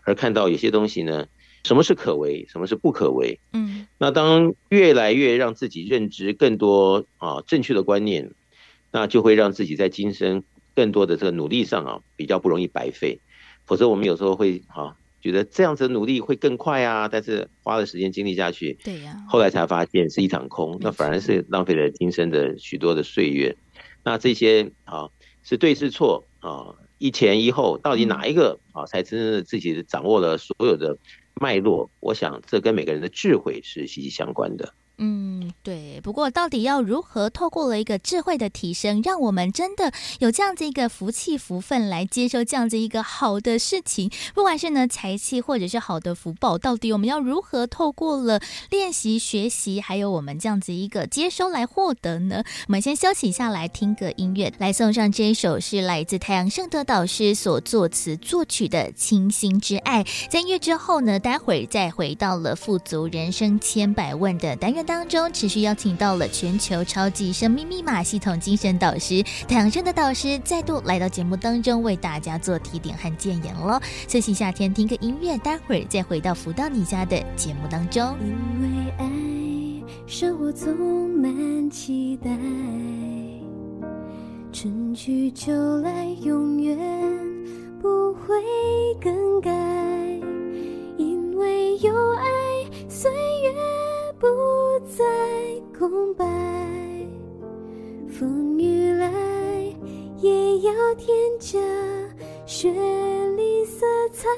[0.02, 1.28] 而看到有些东西呢，
[1.64, 3.38] 什么是可为，什么是不可为。
[3.52, 8.32] 嗯，那当越来越让自己认知更多啊正确的观念，
[8.90, 10.42] 那就会让自己在今生
[10.74, 13.20] 更多的这个努力上啊比较不容易白费。
[13.64, 23.56] 否则我们有时候会啊觉得这样子努力会更快啊，但是花了时间精力下去，对呀，后来才发现是一场空，那反而是浪费了今生的许多的岁月。
[24.04, 25.10] 那这些啊
[25.44, 26.74] 是对是错啊？
[26.98, 30.96] 一前一后，到底哪一个啊才真正的自己掌握了所有的
[31.34, 31.90] 脉络？
[32.00, 34.74] 我想这跟每个人的智慧是息息相关的。
[35.04, 36.00] 嗯，对。
[36.00, 48.40] 不过，到底要如何透过了一个智慧的提升，让我们真的有这样子一个福气福分来接受这样子一个好的事情，不管是呢财气或者是好的福报，到底我们要如何透过了
[48.70, 52.44] 练习、学习，还有我们这样子一个接收来获得呢？
[52.68, 60.04] 我们先休息一下，来听个音乐，来送上这一首是来自太阳圣德导师所作词作曲的《倾心之爱》。
[60.30, 73.80] 在音乐之后呢，待会儿再回到了富足人生千百万的单元当中持续邀请到了全球超级生命密码系统精神导师太阳盛德导师再度来到节目当中，为大家做提点和建言喽。
[74.06, 78.14] 休息夏天听个音乐，待会儿再回到福到你家的节目当中。
[78.20, 78.28] 因
[78.60, 79.08] 为爱，
[80.06, 82.28] 生活充满期待，
[84.52, 86.78] 春去秋来，永远
[87.80, 88.34] 不会
[89.00, 89.50] 更改。
[90.98, 92.26] 因为有爱，
[92.90, 93.52] 岁月。
[94.22, 94.28] 不
[94.86, 95.02] 再
[95.76, 96.24] 空白，
[98.08, 99.10] 风雨来
[100.20, 101.58] 也要添加
[102.46, 102.70] 绚
[103.34, 104.28] 丽色彩。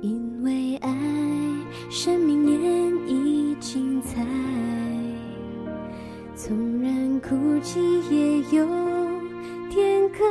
[0.00, 0.88] 因为爱，
[1.90, 4.24] 生命演绎精彩，
[6.32, 8.64] 纵然哭泣也有
[9.68, 10.22] 天可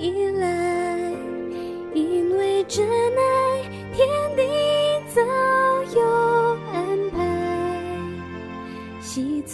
[0.00, 1.12] 依赖。
[1.94, 2.88] 因为真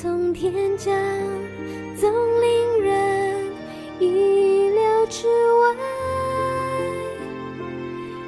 [0.00, 0.96] 从天降，
[1.94, 3.52] 总令人
[3.98, 5.76] 意料之外。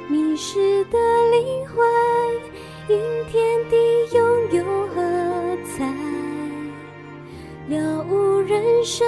[0.07, 0.99] 迷失的
[1.31, 1.83] 灵魂，
[2.87, 3.75] 因天地
[4.15, 4.63] 拥有
[4.93, 5.01] 喝
[5.75, 5.91] 彩，
[7.69, 9.07] 了悟人生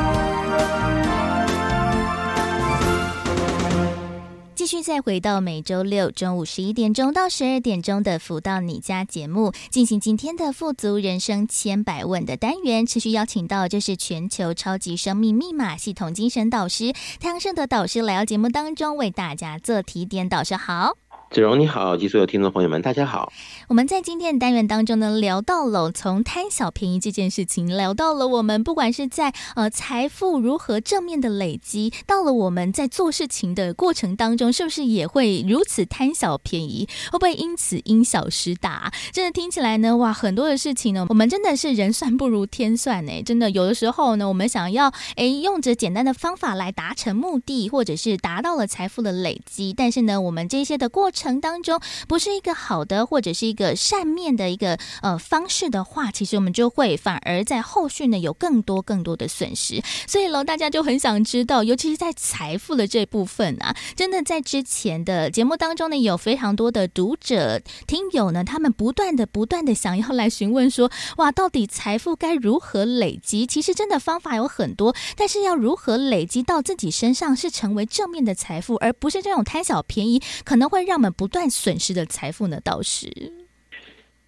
[4.61, 12.85] 继续再回到每周六中午十一点钟到十二点钟的《福到你家》节目，进行今天的《富足人生千百问》的单元。
[12.85, 20.29] 持续邀请到就是全球超级生命密码系统精神导师太阳圣德导师来到节目当中，为大家做提点。
[20.29, 20.95] 导师好。
[21.33, 23.31] 子荣你好，及所有听众朋友们，大家好。
[23.69, 36.89] 我们在今天的单元当中呢，聊到了从贪小便宜这件事情，聊到了我们不管是在呃财富如何正面的累积，到了我们在做事情的过程当中，是不是也会如此贪小便宜？
[37.13, 38.91] 会不会因此因小失大？
[39.13, 43.23] 真的听起来呢，哇，很多的事情呢，我们真的是人算不如天算呢。
[43.23, 51.20] 真的有的时候呢，我们想要哎用着简单的方法来达成目的，或者是达到了财富的累积，但是呢，我们这些的过程。
[51.21, 59.83] 程当中不是一个好的或者是一个善面的一个呃方式的话，其实我们就会反而在后续呢有更多更多的损失。
[60.07, 73.45] 所以喽，大家就很想知道，尤其是在财富的这部分啊，真的在之前的节目当中呢，有非常多的读者听友呢，他们不断的不断的想要来询问说，哇，到底财富该如何累积？
[73.45, 82.59] 其实真的方法有很多，但是要如何累积到自己身上是成为正面的财富，而不是这种贪小便宜，可能会让我们不断损失的财富呢？
[82.63, 83.11] 倒是，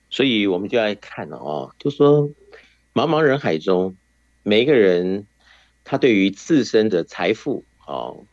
[0.10, 2.30] 所以我们就来看了哦，就说
[2.94, 3.96] 茫茫人海中，
[4.44, 5.26] 每一个人
[5.84, 8.26] 他对于自身的财富哦，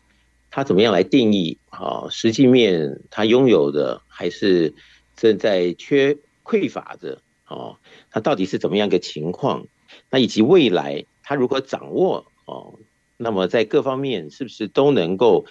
[0.51, 2.09] 他怎么样来定义哦？
[2.11, 4.75] 实际面他拥有的还是
[5.17, 7.77] 正在缺匮乏的哦？
[8.11, 9.67] 他到底是怎么样一个情况？
[10.11, 12.79] 那以及未来他如何掌握哦？
[13.17, 15.45] 那么在各方面是不是都能够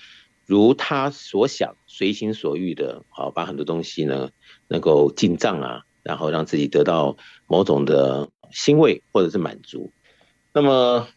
[0.49, 4.31] 如他所想、随心所欲的，好把很多东西呢
[4.67, 9.93] 能够进账啊，然后让自己得到某种的欣慰或者是满足。
[10.51, 11.07] 那么，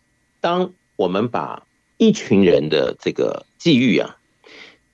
[0.43, 1.67] 当我们把
[1.97, 4.19] 一群人的这个际遇啊，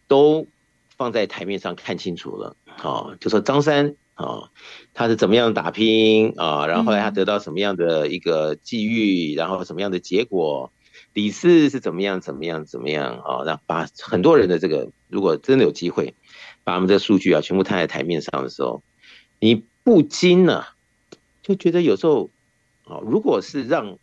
[0.06, 0.46] 都
[0.96, 4.52] 放在台面上看清楚了，啊，就说张三啊，
[4.94, 10.70] 他是怎么样打拼啊，然后后来他得到什么样的一个际遇，然后什么样的结果。
[11.18, 12.20] 李四是怎么样？
[12.20, 12.64] 怎么样？
[12.64, 13.18] 怎么样？
[13.18, 16.14] 啊，那把很多人的这个，如果真的有机会，
[16.62, 18.84] 把我们的数据啊全部摊在台面上的时候，
[19.40, 20.64] 你不禁呢，
[21.42, 22.30] 就觉得有时候，
[22.84, 23.98] 啊，如果是让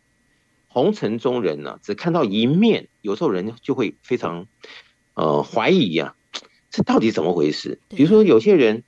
[0.67, 4.45] 红尘中人呢只看到一面，有时候人就会非常
[5.13, 6.15] 呃怀疑呀，
[6.69, 7.79] 这到底怎么回事？
[7.87, 8.83] 比如说有些人，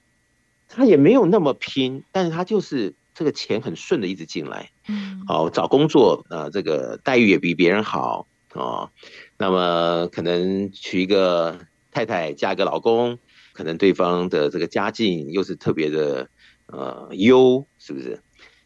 [0.68, 2.94] 他也没有那么拼，但是他就是。
[3.18, 8.90] 这个钱很顺的一直进来，嗯，好找工作啊，呃，这个待遇也比别人好啊。
[9.38, 11.60] 那么可能娶一个
[11.92, 13.20] 太太，嫁一个老公，
[13.54, 16.30] 可能对方的这个家境又是特别的
[16.68, 18.22] 呃优，是不是？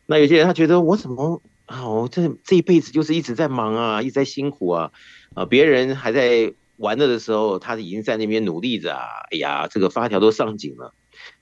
[0.05, 4.91] 那有些人他觉得我怎么啊，我这这一辈子就是一直在忙啊，一直在辛苦啊
[5.33, 9.05] 啊，别人还在玩乐的时候，他已经在那边努力着啊。
[9.31, 10.93] 哎呀，这个发条都上紧了，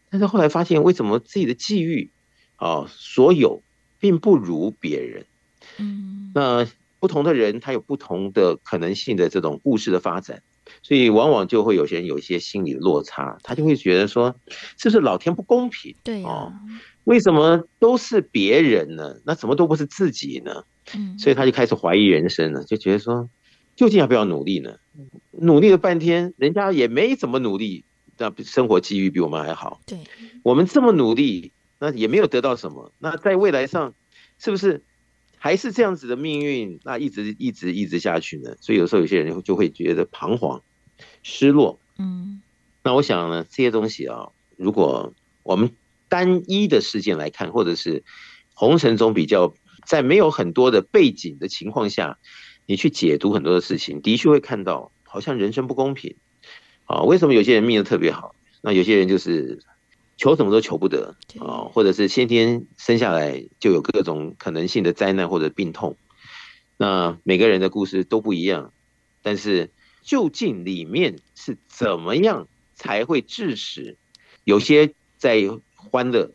[0.10, 2.12] 但是后来发现，为什么自己的际遇？
[2.58, 3.64] 啊，所有
[4.00, 5.26] 并不如别人，
[5.78, 6.68] 嗯，那
[7.00, 10.42] 不同的人他有不同的可能性的这种故事的发展，
[10.82, 14.36] 所以往往就会有些人有一些心理落差，他就会觉得说，
[14.78, 15.96] 是不是老天不公平？
[16.04, 16.54] 对啊，
[17.04, 19.16] 为什么都是别人呢？
[19.26, 20.64] 那怎么都不是自己呢？
[20.94, 23.30] 嗯，所以他就开始怀疑人生了，就觉得说，
[23.76, 24.78] 究竟要不要努力呢？
[25.32, 27.86] 努力了半天，人家也没怎么努力，
[28.18, 29.80] 那生活机遇比我们还好。
[29.86, 30.00] 对，
[30.44, 31.52] 我们这么努力。
[31.80, 33.94] 那也没有得到什么，那在未来上，
[34.38, 34.84] 是不是
[35.38, 36.78] 还是这样子的命运？
[36.84, 38.58] 那一直一直一直下去呢？
[38.60, 40.62] 所以有时候有些人就会觉得彷徨、
[41.24, 41.80] 失落。
[41.98, 42.42] 嗯，
[42.84, 45.14] 那我想呢，这些东西啊，如果
[45.44, 45.72] 我们
[46.10, 48.04] 单一的事件来看，或者是
[48.54, 49.54] 红尘中比较
[49.86, 52.18] 在没有很多的背景的情况下，
[52.66, 56.18] 你去解读很多的事情，的确会看到好像人生不公平。
[56.84, 58.36] 啊，为什么有些人命得特别好？
[58.60, 59.60] 那有些人就是。
[60.20, 65.96] 求什么都求不得啊，或者是先天生下来就有各种可能性的灾难或者病痛，
[66.76, 68.74] 那每个人的故事都不一样，
[69.24, 73.96] 但是究竟里面是怎么样才会致使
[74.44, 75.42] 有些在
[75.74, 76.32] 欢乐，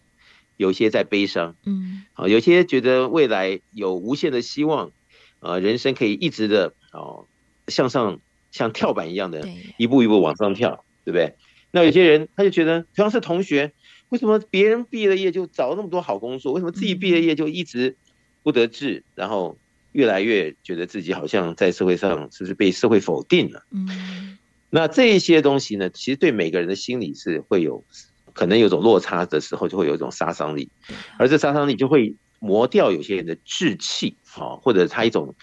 [0.56, 4.92] 有些在悲伤，嗯，啊，有些觉得未来有无限的希望，
[5.40, 7.26] 啊，人生可以一直的哦
[7.68, 8.18] 向上，
[8.50, 11.34] 像跳板一样的一步一步往上跳，对不对？
[11.74, 13.72] 那有些人他就觉得，同样是同学，
[14.08, 17.96] 为什么别人毕了业就找了那么多好工作，为什么自己毕了业就一直
[18.44, 19.58] 不得志，然后
[19.90, 23.64] 越来越觉得自己好像在社会上是不是被社会否定了？
[23.72, 24.38] 嗯，
[24.70, 27.84] 那这些东西呢，其实对每个人的心理是会有
[28.32, 30.70] 可能有种落差的时候，就会有一种杀伤力，
[31.18, 35.34] 而这杀伤力就会磨掉有些人的志气啊，或者他一种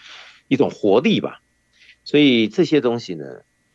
[0.48, 1.42] 一种活力吧。
[2.06, 3.26] 所以这些东西呢，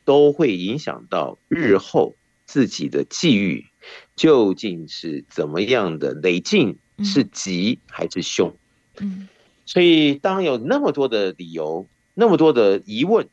[0.06, 2.16] 都会影响到日后。
[2.46, 3.66] 自己的际遇
[4.14, 8.56] 究竟是怎么样的累进，是吉还是凶？
[8.98, 9.28] 嗯，
[9.66, 13.28] 所以当有那么多的理由，那么多的疑问，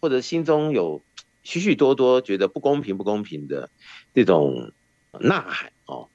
[0.00, 1.02] 或者心中有
[1.42, 3.70] 许许多多觉得不公平、不公平的
[4.14, 4.72] 这种
[5.20, 6.08] 呐喊哦，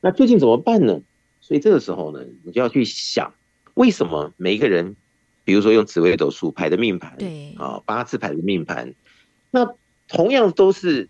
[0.00, 1.00] 那究竟怎么办呢？
[1.40, 3.34] 所以这个时候呢，你就要去想，
[3.74, 4.96] 为什么每一个人，
[5.44, 8.94] 比如说用紫微斗数排的命盘，对啊，八字排的命盘，
[9.50, 9.74] 那
[10.06, 11.08] 同样都是。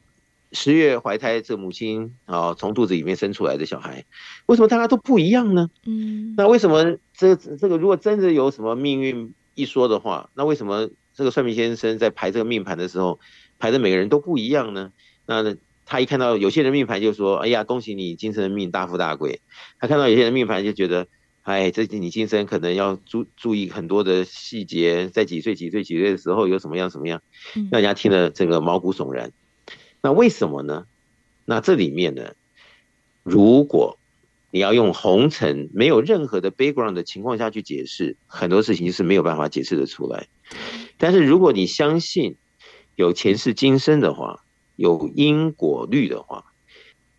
[0.52, 4.04] 十月怀胎，这母亲啊，从肚子里面生出来的小孩，
[4.46, 5.70] 为什么大家都不一样呢？
[5.86, 13.18] 嗯，那为什么这这个如果真的有什么命运一说的话，那为什么这个算命先生在排这个命盘的时候，
[13.58, 14.92] 排的每个人都不一样呢？
[15.26, 19.40] 那他一看到有些人命盘就说：“哎呀，恭喜你今生命大富大贵。”
[19.80, 21.06] 他看到有些人命盘就觉得
[21.42, 27.20] ：“哎，这你今生可能要注注意很多的细节，在几岁几岁几岁的时候有什么样什么样，
[27.70, 29.32] 让人家听了这个毛骨悚然。”
[30.02, 30.86] 那为什么呢？
[31.44, 32.34] 那这里面呢，
[33.22, 33.98] 如果
[34.50, 40.26] 你要用红尘没有任何的 background 的情况下去解释，很多事情是没有办法解释的出来。
[40.98, 42.36] 但是如果你相信
[42.96, 44.44] 有前世今生的话，
[44.76, 46.52] 有因果律的话，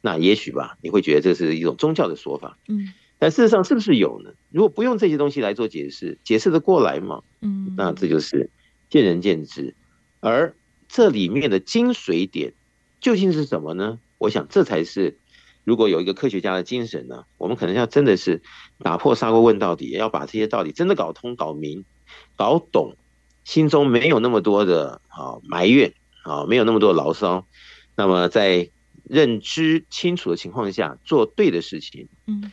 [0.02, 2.58] 那也许吧，你会觉得这是一种宗教的说法。
[2.68, 4.32] 嗯，但事实上是不是有呢？
[4.52, 7.24] 如果不用这些东西来做解释，解释的过来吗？
[7.42, 8.50] 嗯，那这就是
[8.90, 9.74] 见仁见智。
[10.20, 10.56] 而
[10.88, 12.54] 这里面的精髓点
[13.04, 14.00] 究竟是什么呢？
[14.18, 15.20] 我想这才是，
[15.64, 18.42] 如果有一个科学家的精神呢，我们可能要真的是
[18.80, 21.86] 打破砂锅问到底，要把这些道理真的搞通、搞明、
[22.36, 22.98] 搞懂，
[23.44, 25.94] 心中没有那么多的啊埋怨。
[26.24, 27.46] 啊，没有那么多牢骚，
[27.98, 28.70] 那么在
[29.04, 32.50] 认知清楚的情况下，做对的事情，嗯，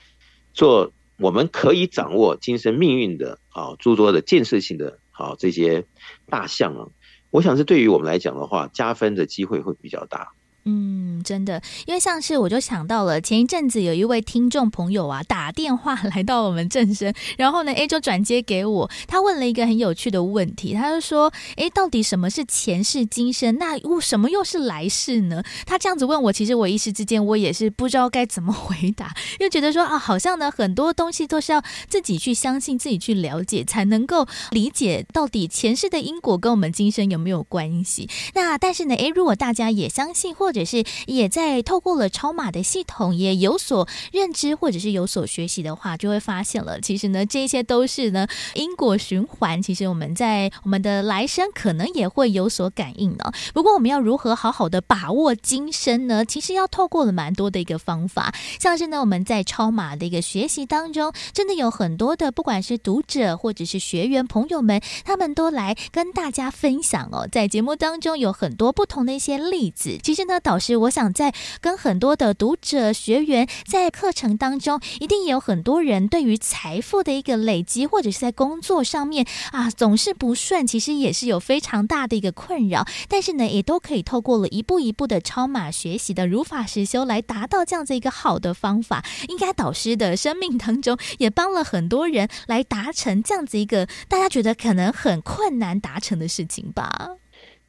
[0.53, 5.87] 做我们可以掌握今生命运的啊诸多的建设性的啊这些
[6.27, 6.89] 大项啊，
[7.31, 10.33] 我想是对于我们来讲的话，加分的机会会比较大。
[10.65, 23.57] 嗯，真的，因为像是我就想到了前一阵子有一位听众朋友啊打电话来到我们正声，然后呢，A 就转接给我，他问了一个很有趣的问题，他就说，哎，到底什么是前世今生？
[23.59, 25.43] 那又什么又是来世呢？
[25.65, 38.09] 他这样子问我，其实我一时之间我也是不知道该怎么 回答，又觉得说啊，好像呢很多东西都是要自己去相信、自己去了解，才能够理解到底前世的因果跟我们今生有没有关系。
[38.35, 49.63] 那但是呢，哎，如果大家也相信或或者是也在透过了超马的系统也有所认知，或者是有所学习的话，就会发现了，其实呢，这些都是呢因果循环。
[49.63, 53.33] 其实我们在我们的来生可能也会有所感应呢。
[53.55, 56.25] 不过我们要如何好好的把握今生呢？
[56.25, 69.97] 其实要透过了蛮多的一个方法，像是呢我们在超马的一个学习当中，真的有很多的不管是读者或者是学员朋友们，他们都来跟大家分享哦，在节目当中有很多不同的一些例子。
[70.03, 70.40] 其实呢。
[70.41, 82.87] 导师，我想在跟很多的读者学员在课程当中，一定也有很多人对于财富的一个累积，或者是在工作上面啊总是不顺，其实也是有非常大的一个困扰。
[83.09, 89.05] 但是呢，也都可以透过了一步一步的超马学习的如法实修，来达到这样子一个好的方法。
[89.29, 97.11] 应该导师的生命当中也帮了很多人来达成这样子一个大家觉得可能很困难达成的事情吧。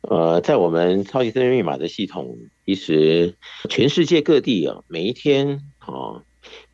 [0.02, 3.36] 呃，在我们超级生命密码的系统，其实
[3.70, 6.24] 全世界各地啊，每一天啊，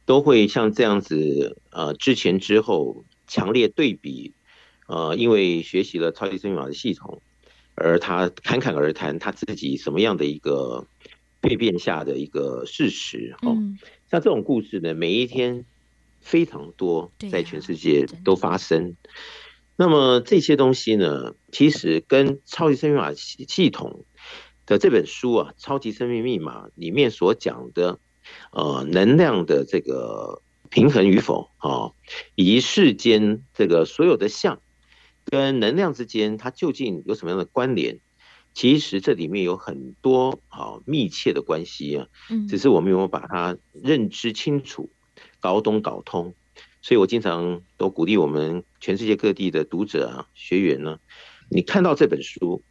[0.05, 4.33] 都会像这样子，呃，之前之后强烈对比，
[4.87, 7.21] 呃，因为学习了超级生命密码的系统，
[7.75, 10.87] 而他侃侃而谈他自己什么样的一个
[11.41, 13.57] 蜕变下的一个事实，哦，
[14.09, 15.65] 像这种故事呢，每一天
[16.21, 18.95] 非常多，在全世界都发生。
[19.79, 24.05] 那么这些东西呢，其实跟超级生命密码系统
[24.65, 27.99] 的这本书啊，《超级生命密码》里面所讲的，
[28.51, 31.91] 呃，能量的这个平衡与否啊，
[32.33, 34.59] 以及世间这个所有的相
[35.25, 37.99] 跟能量之间，它究竟有什么样的关联？
[38.55, 42.07] 其实这里面有很多啊密切的关系啊，
[42.49, 44.89] 只是我们有没有把它认知清楚、
[45.39, 46.33] 搞懂、搞通。
[46.81, 50.99] 所以我经常都鼓励我们全世界各地的读者啊、学员呢，
[51.49, 52.63] 你看到这本书，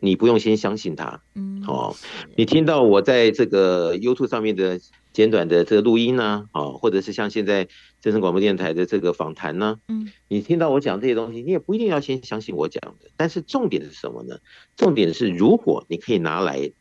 [0.00, 1.94] 你不用先相信它，嗯，哦，
[2.36, 4.80] 你听到我在这个 YouTube 上面的
[5.12, 7.68] 简短的这个录音呢，哦，或者是像现在
[8.00, 13.10] 正声广播电台的这个访谈呢，嗯，你听到我讲这些东西，你也不一定要先相信我讲的。
[13.16, 14.38] 但是重点是什么呢？
[14.76, 16.72] 重点是如果你可以拿来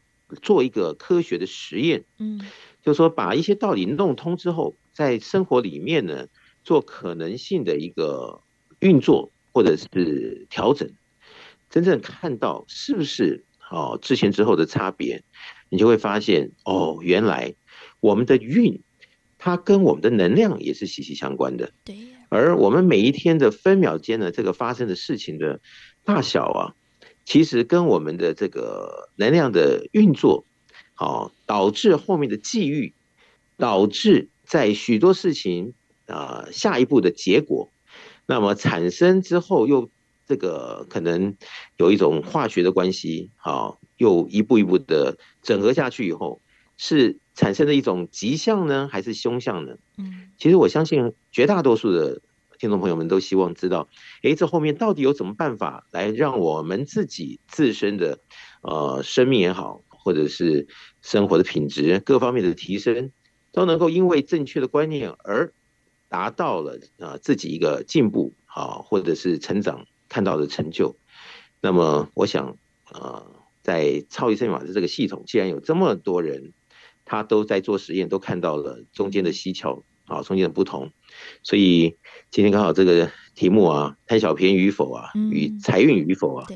[0.42, 2.42] 做一个科学的实验，嗯，
[2.82, 6.28] 就是说把一些道理弄通之后，在生活里面呢。
[6.64, 8.42] 做可能性的一个
[8.80, 10.90] 运作或者是调整，
[11.70, 15.24] 真正看到是不是哦之前之后的差别，
[15.70, 17.54] 你就会发现哦，原来
[18.00, 18.82] 我们的运
[19.38, 21.72] 它跟我们的能量也是息息相关的。
[21.84, 21.96] 对。
[22.30, 25.60] 而我们每一天的分秒间的这个发生的事情的
[26.06, 26.76] 大小啊，
[27.26, 30.46] 其实跟我们的这个能量的运作，
[30.98, 32.94] 哦，导致后面的际遇，
[33.58, 35.74] 导致在许多事情。
[36.12, 37.72] 啊，下一步的结果，
[38.26, 39.90] 那么产生之后又
[40.28, 41.36] 这个可能
[41.78, 46.42] 有一种化学的关系，好，又一步一步的整合下去以后，
[46.78, 49.78] 是产生的一种吉相呢，还是凶相呢？
[49.98, 52.22] 嗯，其实我相信绝大多数的
[52.60, 53.90] 听众朋友们都希望知道，
[54.22, 58.20] 诶，这后面到底有什么办法来让我们自己自身的
[58.62, 60.68] 呃生命也好，或者是
[61.02, 63.12] 生活的品质各方面的提升，
[63.52, 65.54] 都能够因为正确的观念而
[66.12, 70.98] 达到了啊自己一个进步啊，或者是成长看到的成就。
[71.62, 73.24] 那么我想啊，
[73.62, 76.52] 在超级生命密码的这个系统，既然有这么多人，
[77.06, 80.92] 他都在做实验，都看到了中间的蹊跷啊，中间的不同，
[81.44, 81.98] 所以
[82.30, 86.48] 今天刚好这个题目啊，贪小便宜与否啊，与财运与否啊，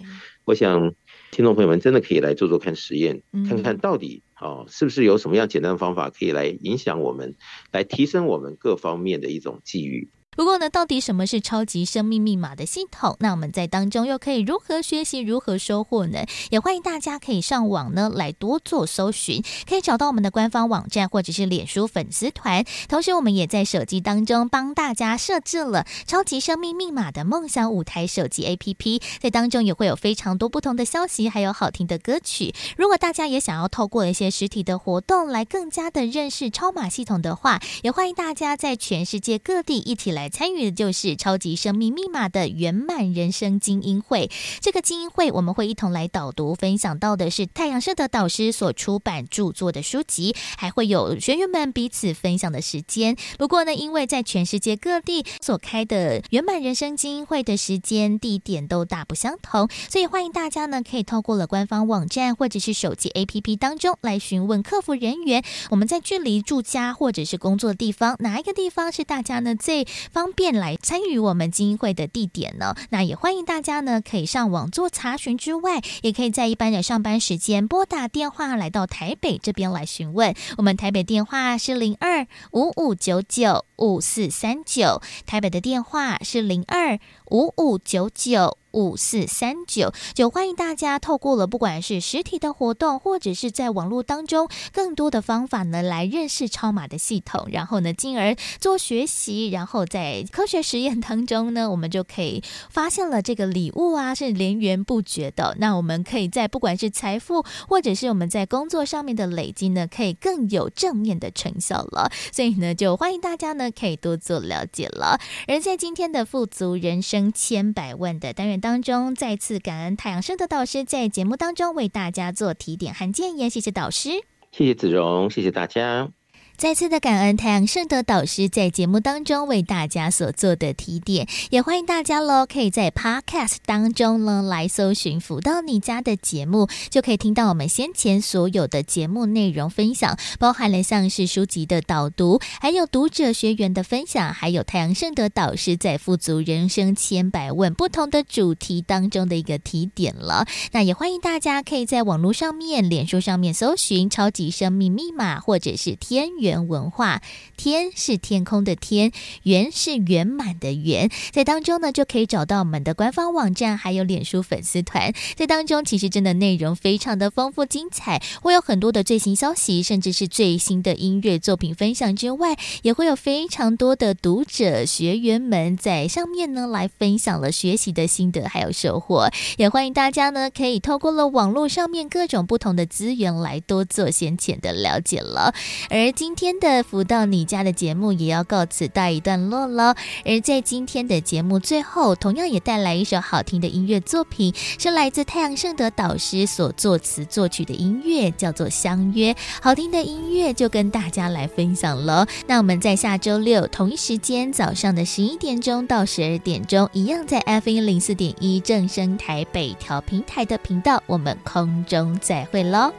[0.44, 0.94] 我想。
[1.36, 7.36] 听众朋友们，真的可以来做做看实验，看看到底哦，是不是有什么样简单的方法可以来影响我们，
[7.74, 10.08] 来提升我们各方面的一种际遇。
[10.36, 13.16] 不过呢，到底什么是超级生命密码的系统？
[13.22, 16.26] 那我们在当中又可以如何学习、如何收获呢？
[16.50, 22.66] 也欢迎大家可以上网呢来多做搜寻，可以找到我们的官方网站或者是脸书粉丝团。
[22.90, 32.54] 同时，我们也在手机当中帮大家设置了超级生命密码的梦想舞台手机 APP，在当中也会有非常多不同的消息，还有好听的歌曲。
[32.76, 40.25] 如果大家也想要透过一些实体的活动来更加的认识超码系统的话，也欢迎大家在全世界各地一起来。
[40.30, 44.30] 参与的就是超级生命密码的圆满人生精英会。
[44.62, 53.16] 这个精英会，我们会一同来导读，分享到的是太阳社的导师所出版著作的书籍，还会有学员们彼此分享的时间。
[53.38, 65.44] 不过呢，因为在全世界各地所开的圆满人生精英会的时间地点都大不相同，所以欢迎大家呢可以透过了官方网站或者是手机 APP 当中来询问客服人员。
[65.70, 69.86] 我们在距离住家或者是工作的地方，哪一个地方是大家呢最
[70.16, 72.74] 方便来参与我们精英会的地点呢？
[72.90, 80.34] 那也欢迎大家呢，可以上网做查询之外，也可以在一般的上班时间拨打电话来到台北这边来询问。
[80.56, 86.98] 我们台北电话是零二五五九九五四三九，台北的电话是零二
[87.32, 88.58] 五五九九。
[88.76, 105.56] 五四三九，就欢迎大家透过了不管是实体的活动，或者是在网络当中更多的方法呢，来认识超码的系统，然后呢，进而做学习，然后在科学实验当中呢，我们就可以发现了这个礼物啊，是连源不绝的。
[105.58, 112.12] 那我们可以在不管是财富，或者是我们在工作上面的累积呢，可以更有正面的成效了。
[112.34, 115.18] 所以呢，就欢迎大家呢，可以多做了解了。
[115.48, 124.10] 而在今天的富足人生千百万的单元当中，再次感恩太阳升的导师在节目当中为大家做提点和建言，谢谢导师，
[124.52, 126.12] 谢谢子荣，谢谢大家。
[126.58, 150.48] 再次的感恩太阳盛德导师在节目当中为大家所做的提点，也欢迎大家喽，可以在 Podcast 当中呢来搜寻“福到你家”的节目，就可以听到我们先前所有的节目内容分享，包含了像是书籍的导读，还有读者学员的分享，还有太阳盛德导师在富足人生千百问不同的主题当中的一个提点了。
[150.72, 156.45] 那也欢迎大家可以在网络上面、脸书上面搜寻“超级生命密码”或者是“天宇”。
[156.46, 157.24] 圆文化，
[157.58, 159.12] 天是天空的天，
[159.44, 185.56] 圆是圆满的圆，在当中呢就可以找到我们的官方网站，还有脸书粉丝团，在当中其实真的内容非常的丰富精彩，会有很多的最新消息，甚至是最新的音乐作品分享之外，也会有非常多的读者学员们在上面呢来分享了学习的心得还有收获，也欢迎大家呢可以透过了网络上面各种不同的资源来多做先前的了解了，
[185.90, 186.35] 而今。
[186.36, 199.34] 天的福到你家的节目也要告辞告一段落了，而在今天的节目最后，同样也带来一首好听的音乐作品，是来自太阳盛德导师所作词作曲的音乐，叫做《相约》。
[199.62, 202.28] 好听的音乐就跟大家来分享了。
[202.46, 212.92] 那我们在下周六同一时间早上的十一点钟到十二点钟，一样在 FM 零四点一正声台北调频台的频道，我们空中再会喽，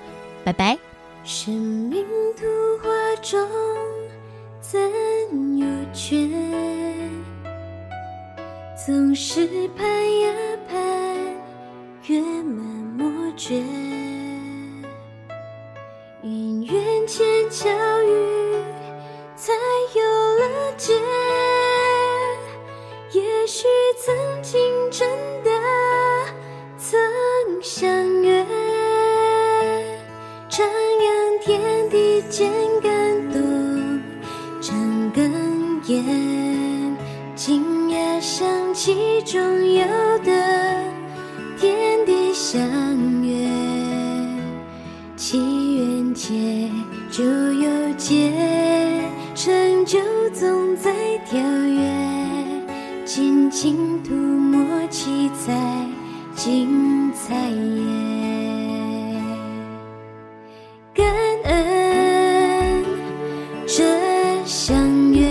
[0.44, 0.95] 拜拜。
[1.28, 2.06] 生命
[2.36, 2.46] 图
[2.80, 2.88] 画
[3.20, 3.36] 中
[4.60, 4.80] 怎
[5.58, 6.16] 有缺？
[8.86, 9.44] 总是
[9.76, 9.84] 盼
[10.20, 10.32] 呀
[10.68, 10.78] 盼，
[12.06, 12.64] 圆满
[12.96, 13.56] 莫绝。
[16.22, 17.68] 因缘前巧
[18.04, 18.54] 遇，
[19.34, 19.52] 才
[19.96, 20.04] 有
[20.38, 20.94] 了结。
[23.10, 23.66] 也许
[23.98, 24.62] 曾经
[24.92, 25.08] 真
[25.42, 25.50] 的
[26.78, 26.96] 曾
[27.60, 28.46] 相约。
[30.56, 32.50] 徜徉天地间
[32.80, 32.90] 感
[33.30, 33.42] 动
[34.62, 34.74] 长
[35.12, 35.30] 哽
[35.84, 36.96] 咽，
[37.34, 39.38] 今夜想起中
[39.74, 39.84] 有
[40.20, 40.32] 的
[41.58, 42.58] 天地相
[43.22, 43.46] 约，
[45.14, 46.70] 祈愿结
[47.10, 48.32] 就有结，
[49.34, 50.00] 成就
[50.32, 50.90] 总在
[51.26, 52.64] 跳跃，
[53.04, 55.86] 尽情涂抹七彩
[56.34, 58.35] 精彩耶。
[60.96, 61.06] 感
[61.44, 62.84] 恩
[63.66, 63.84] 这
[64.46, 65.30] 相约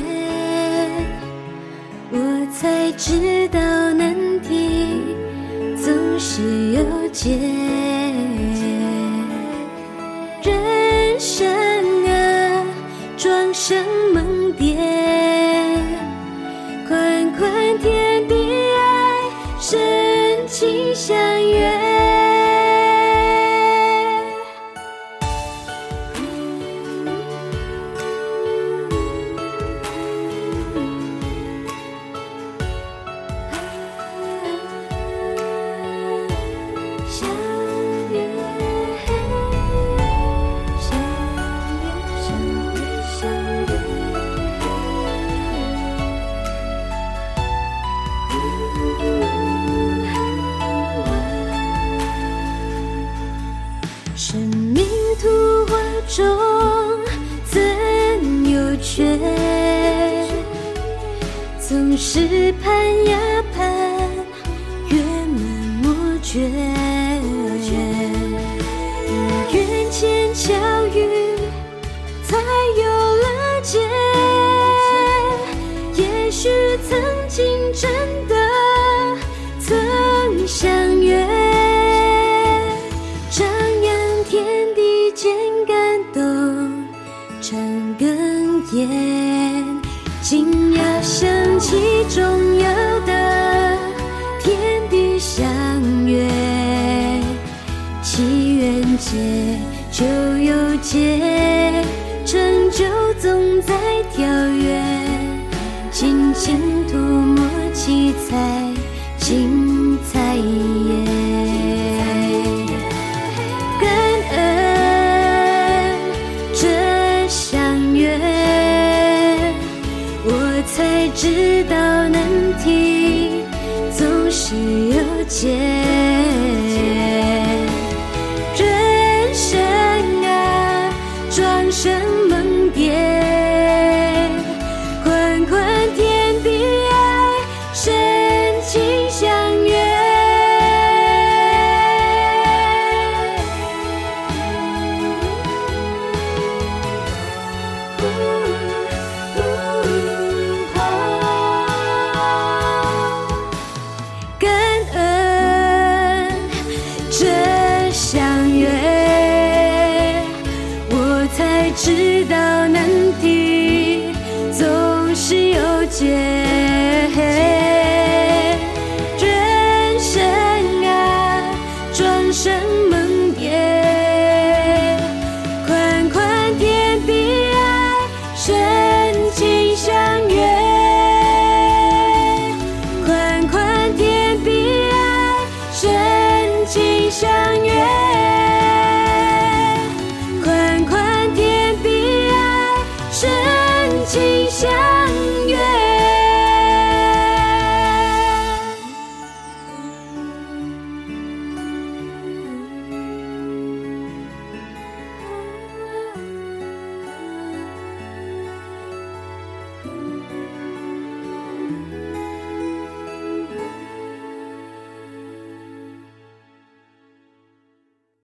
[2.11, 3.59] 我才知道
[3.93, 5.01] 难题
[5.75, 7.39] 总是有解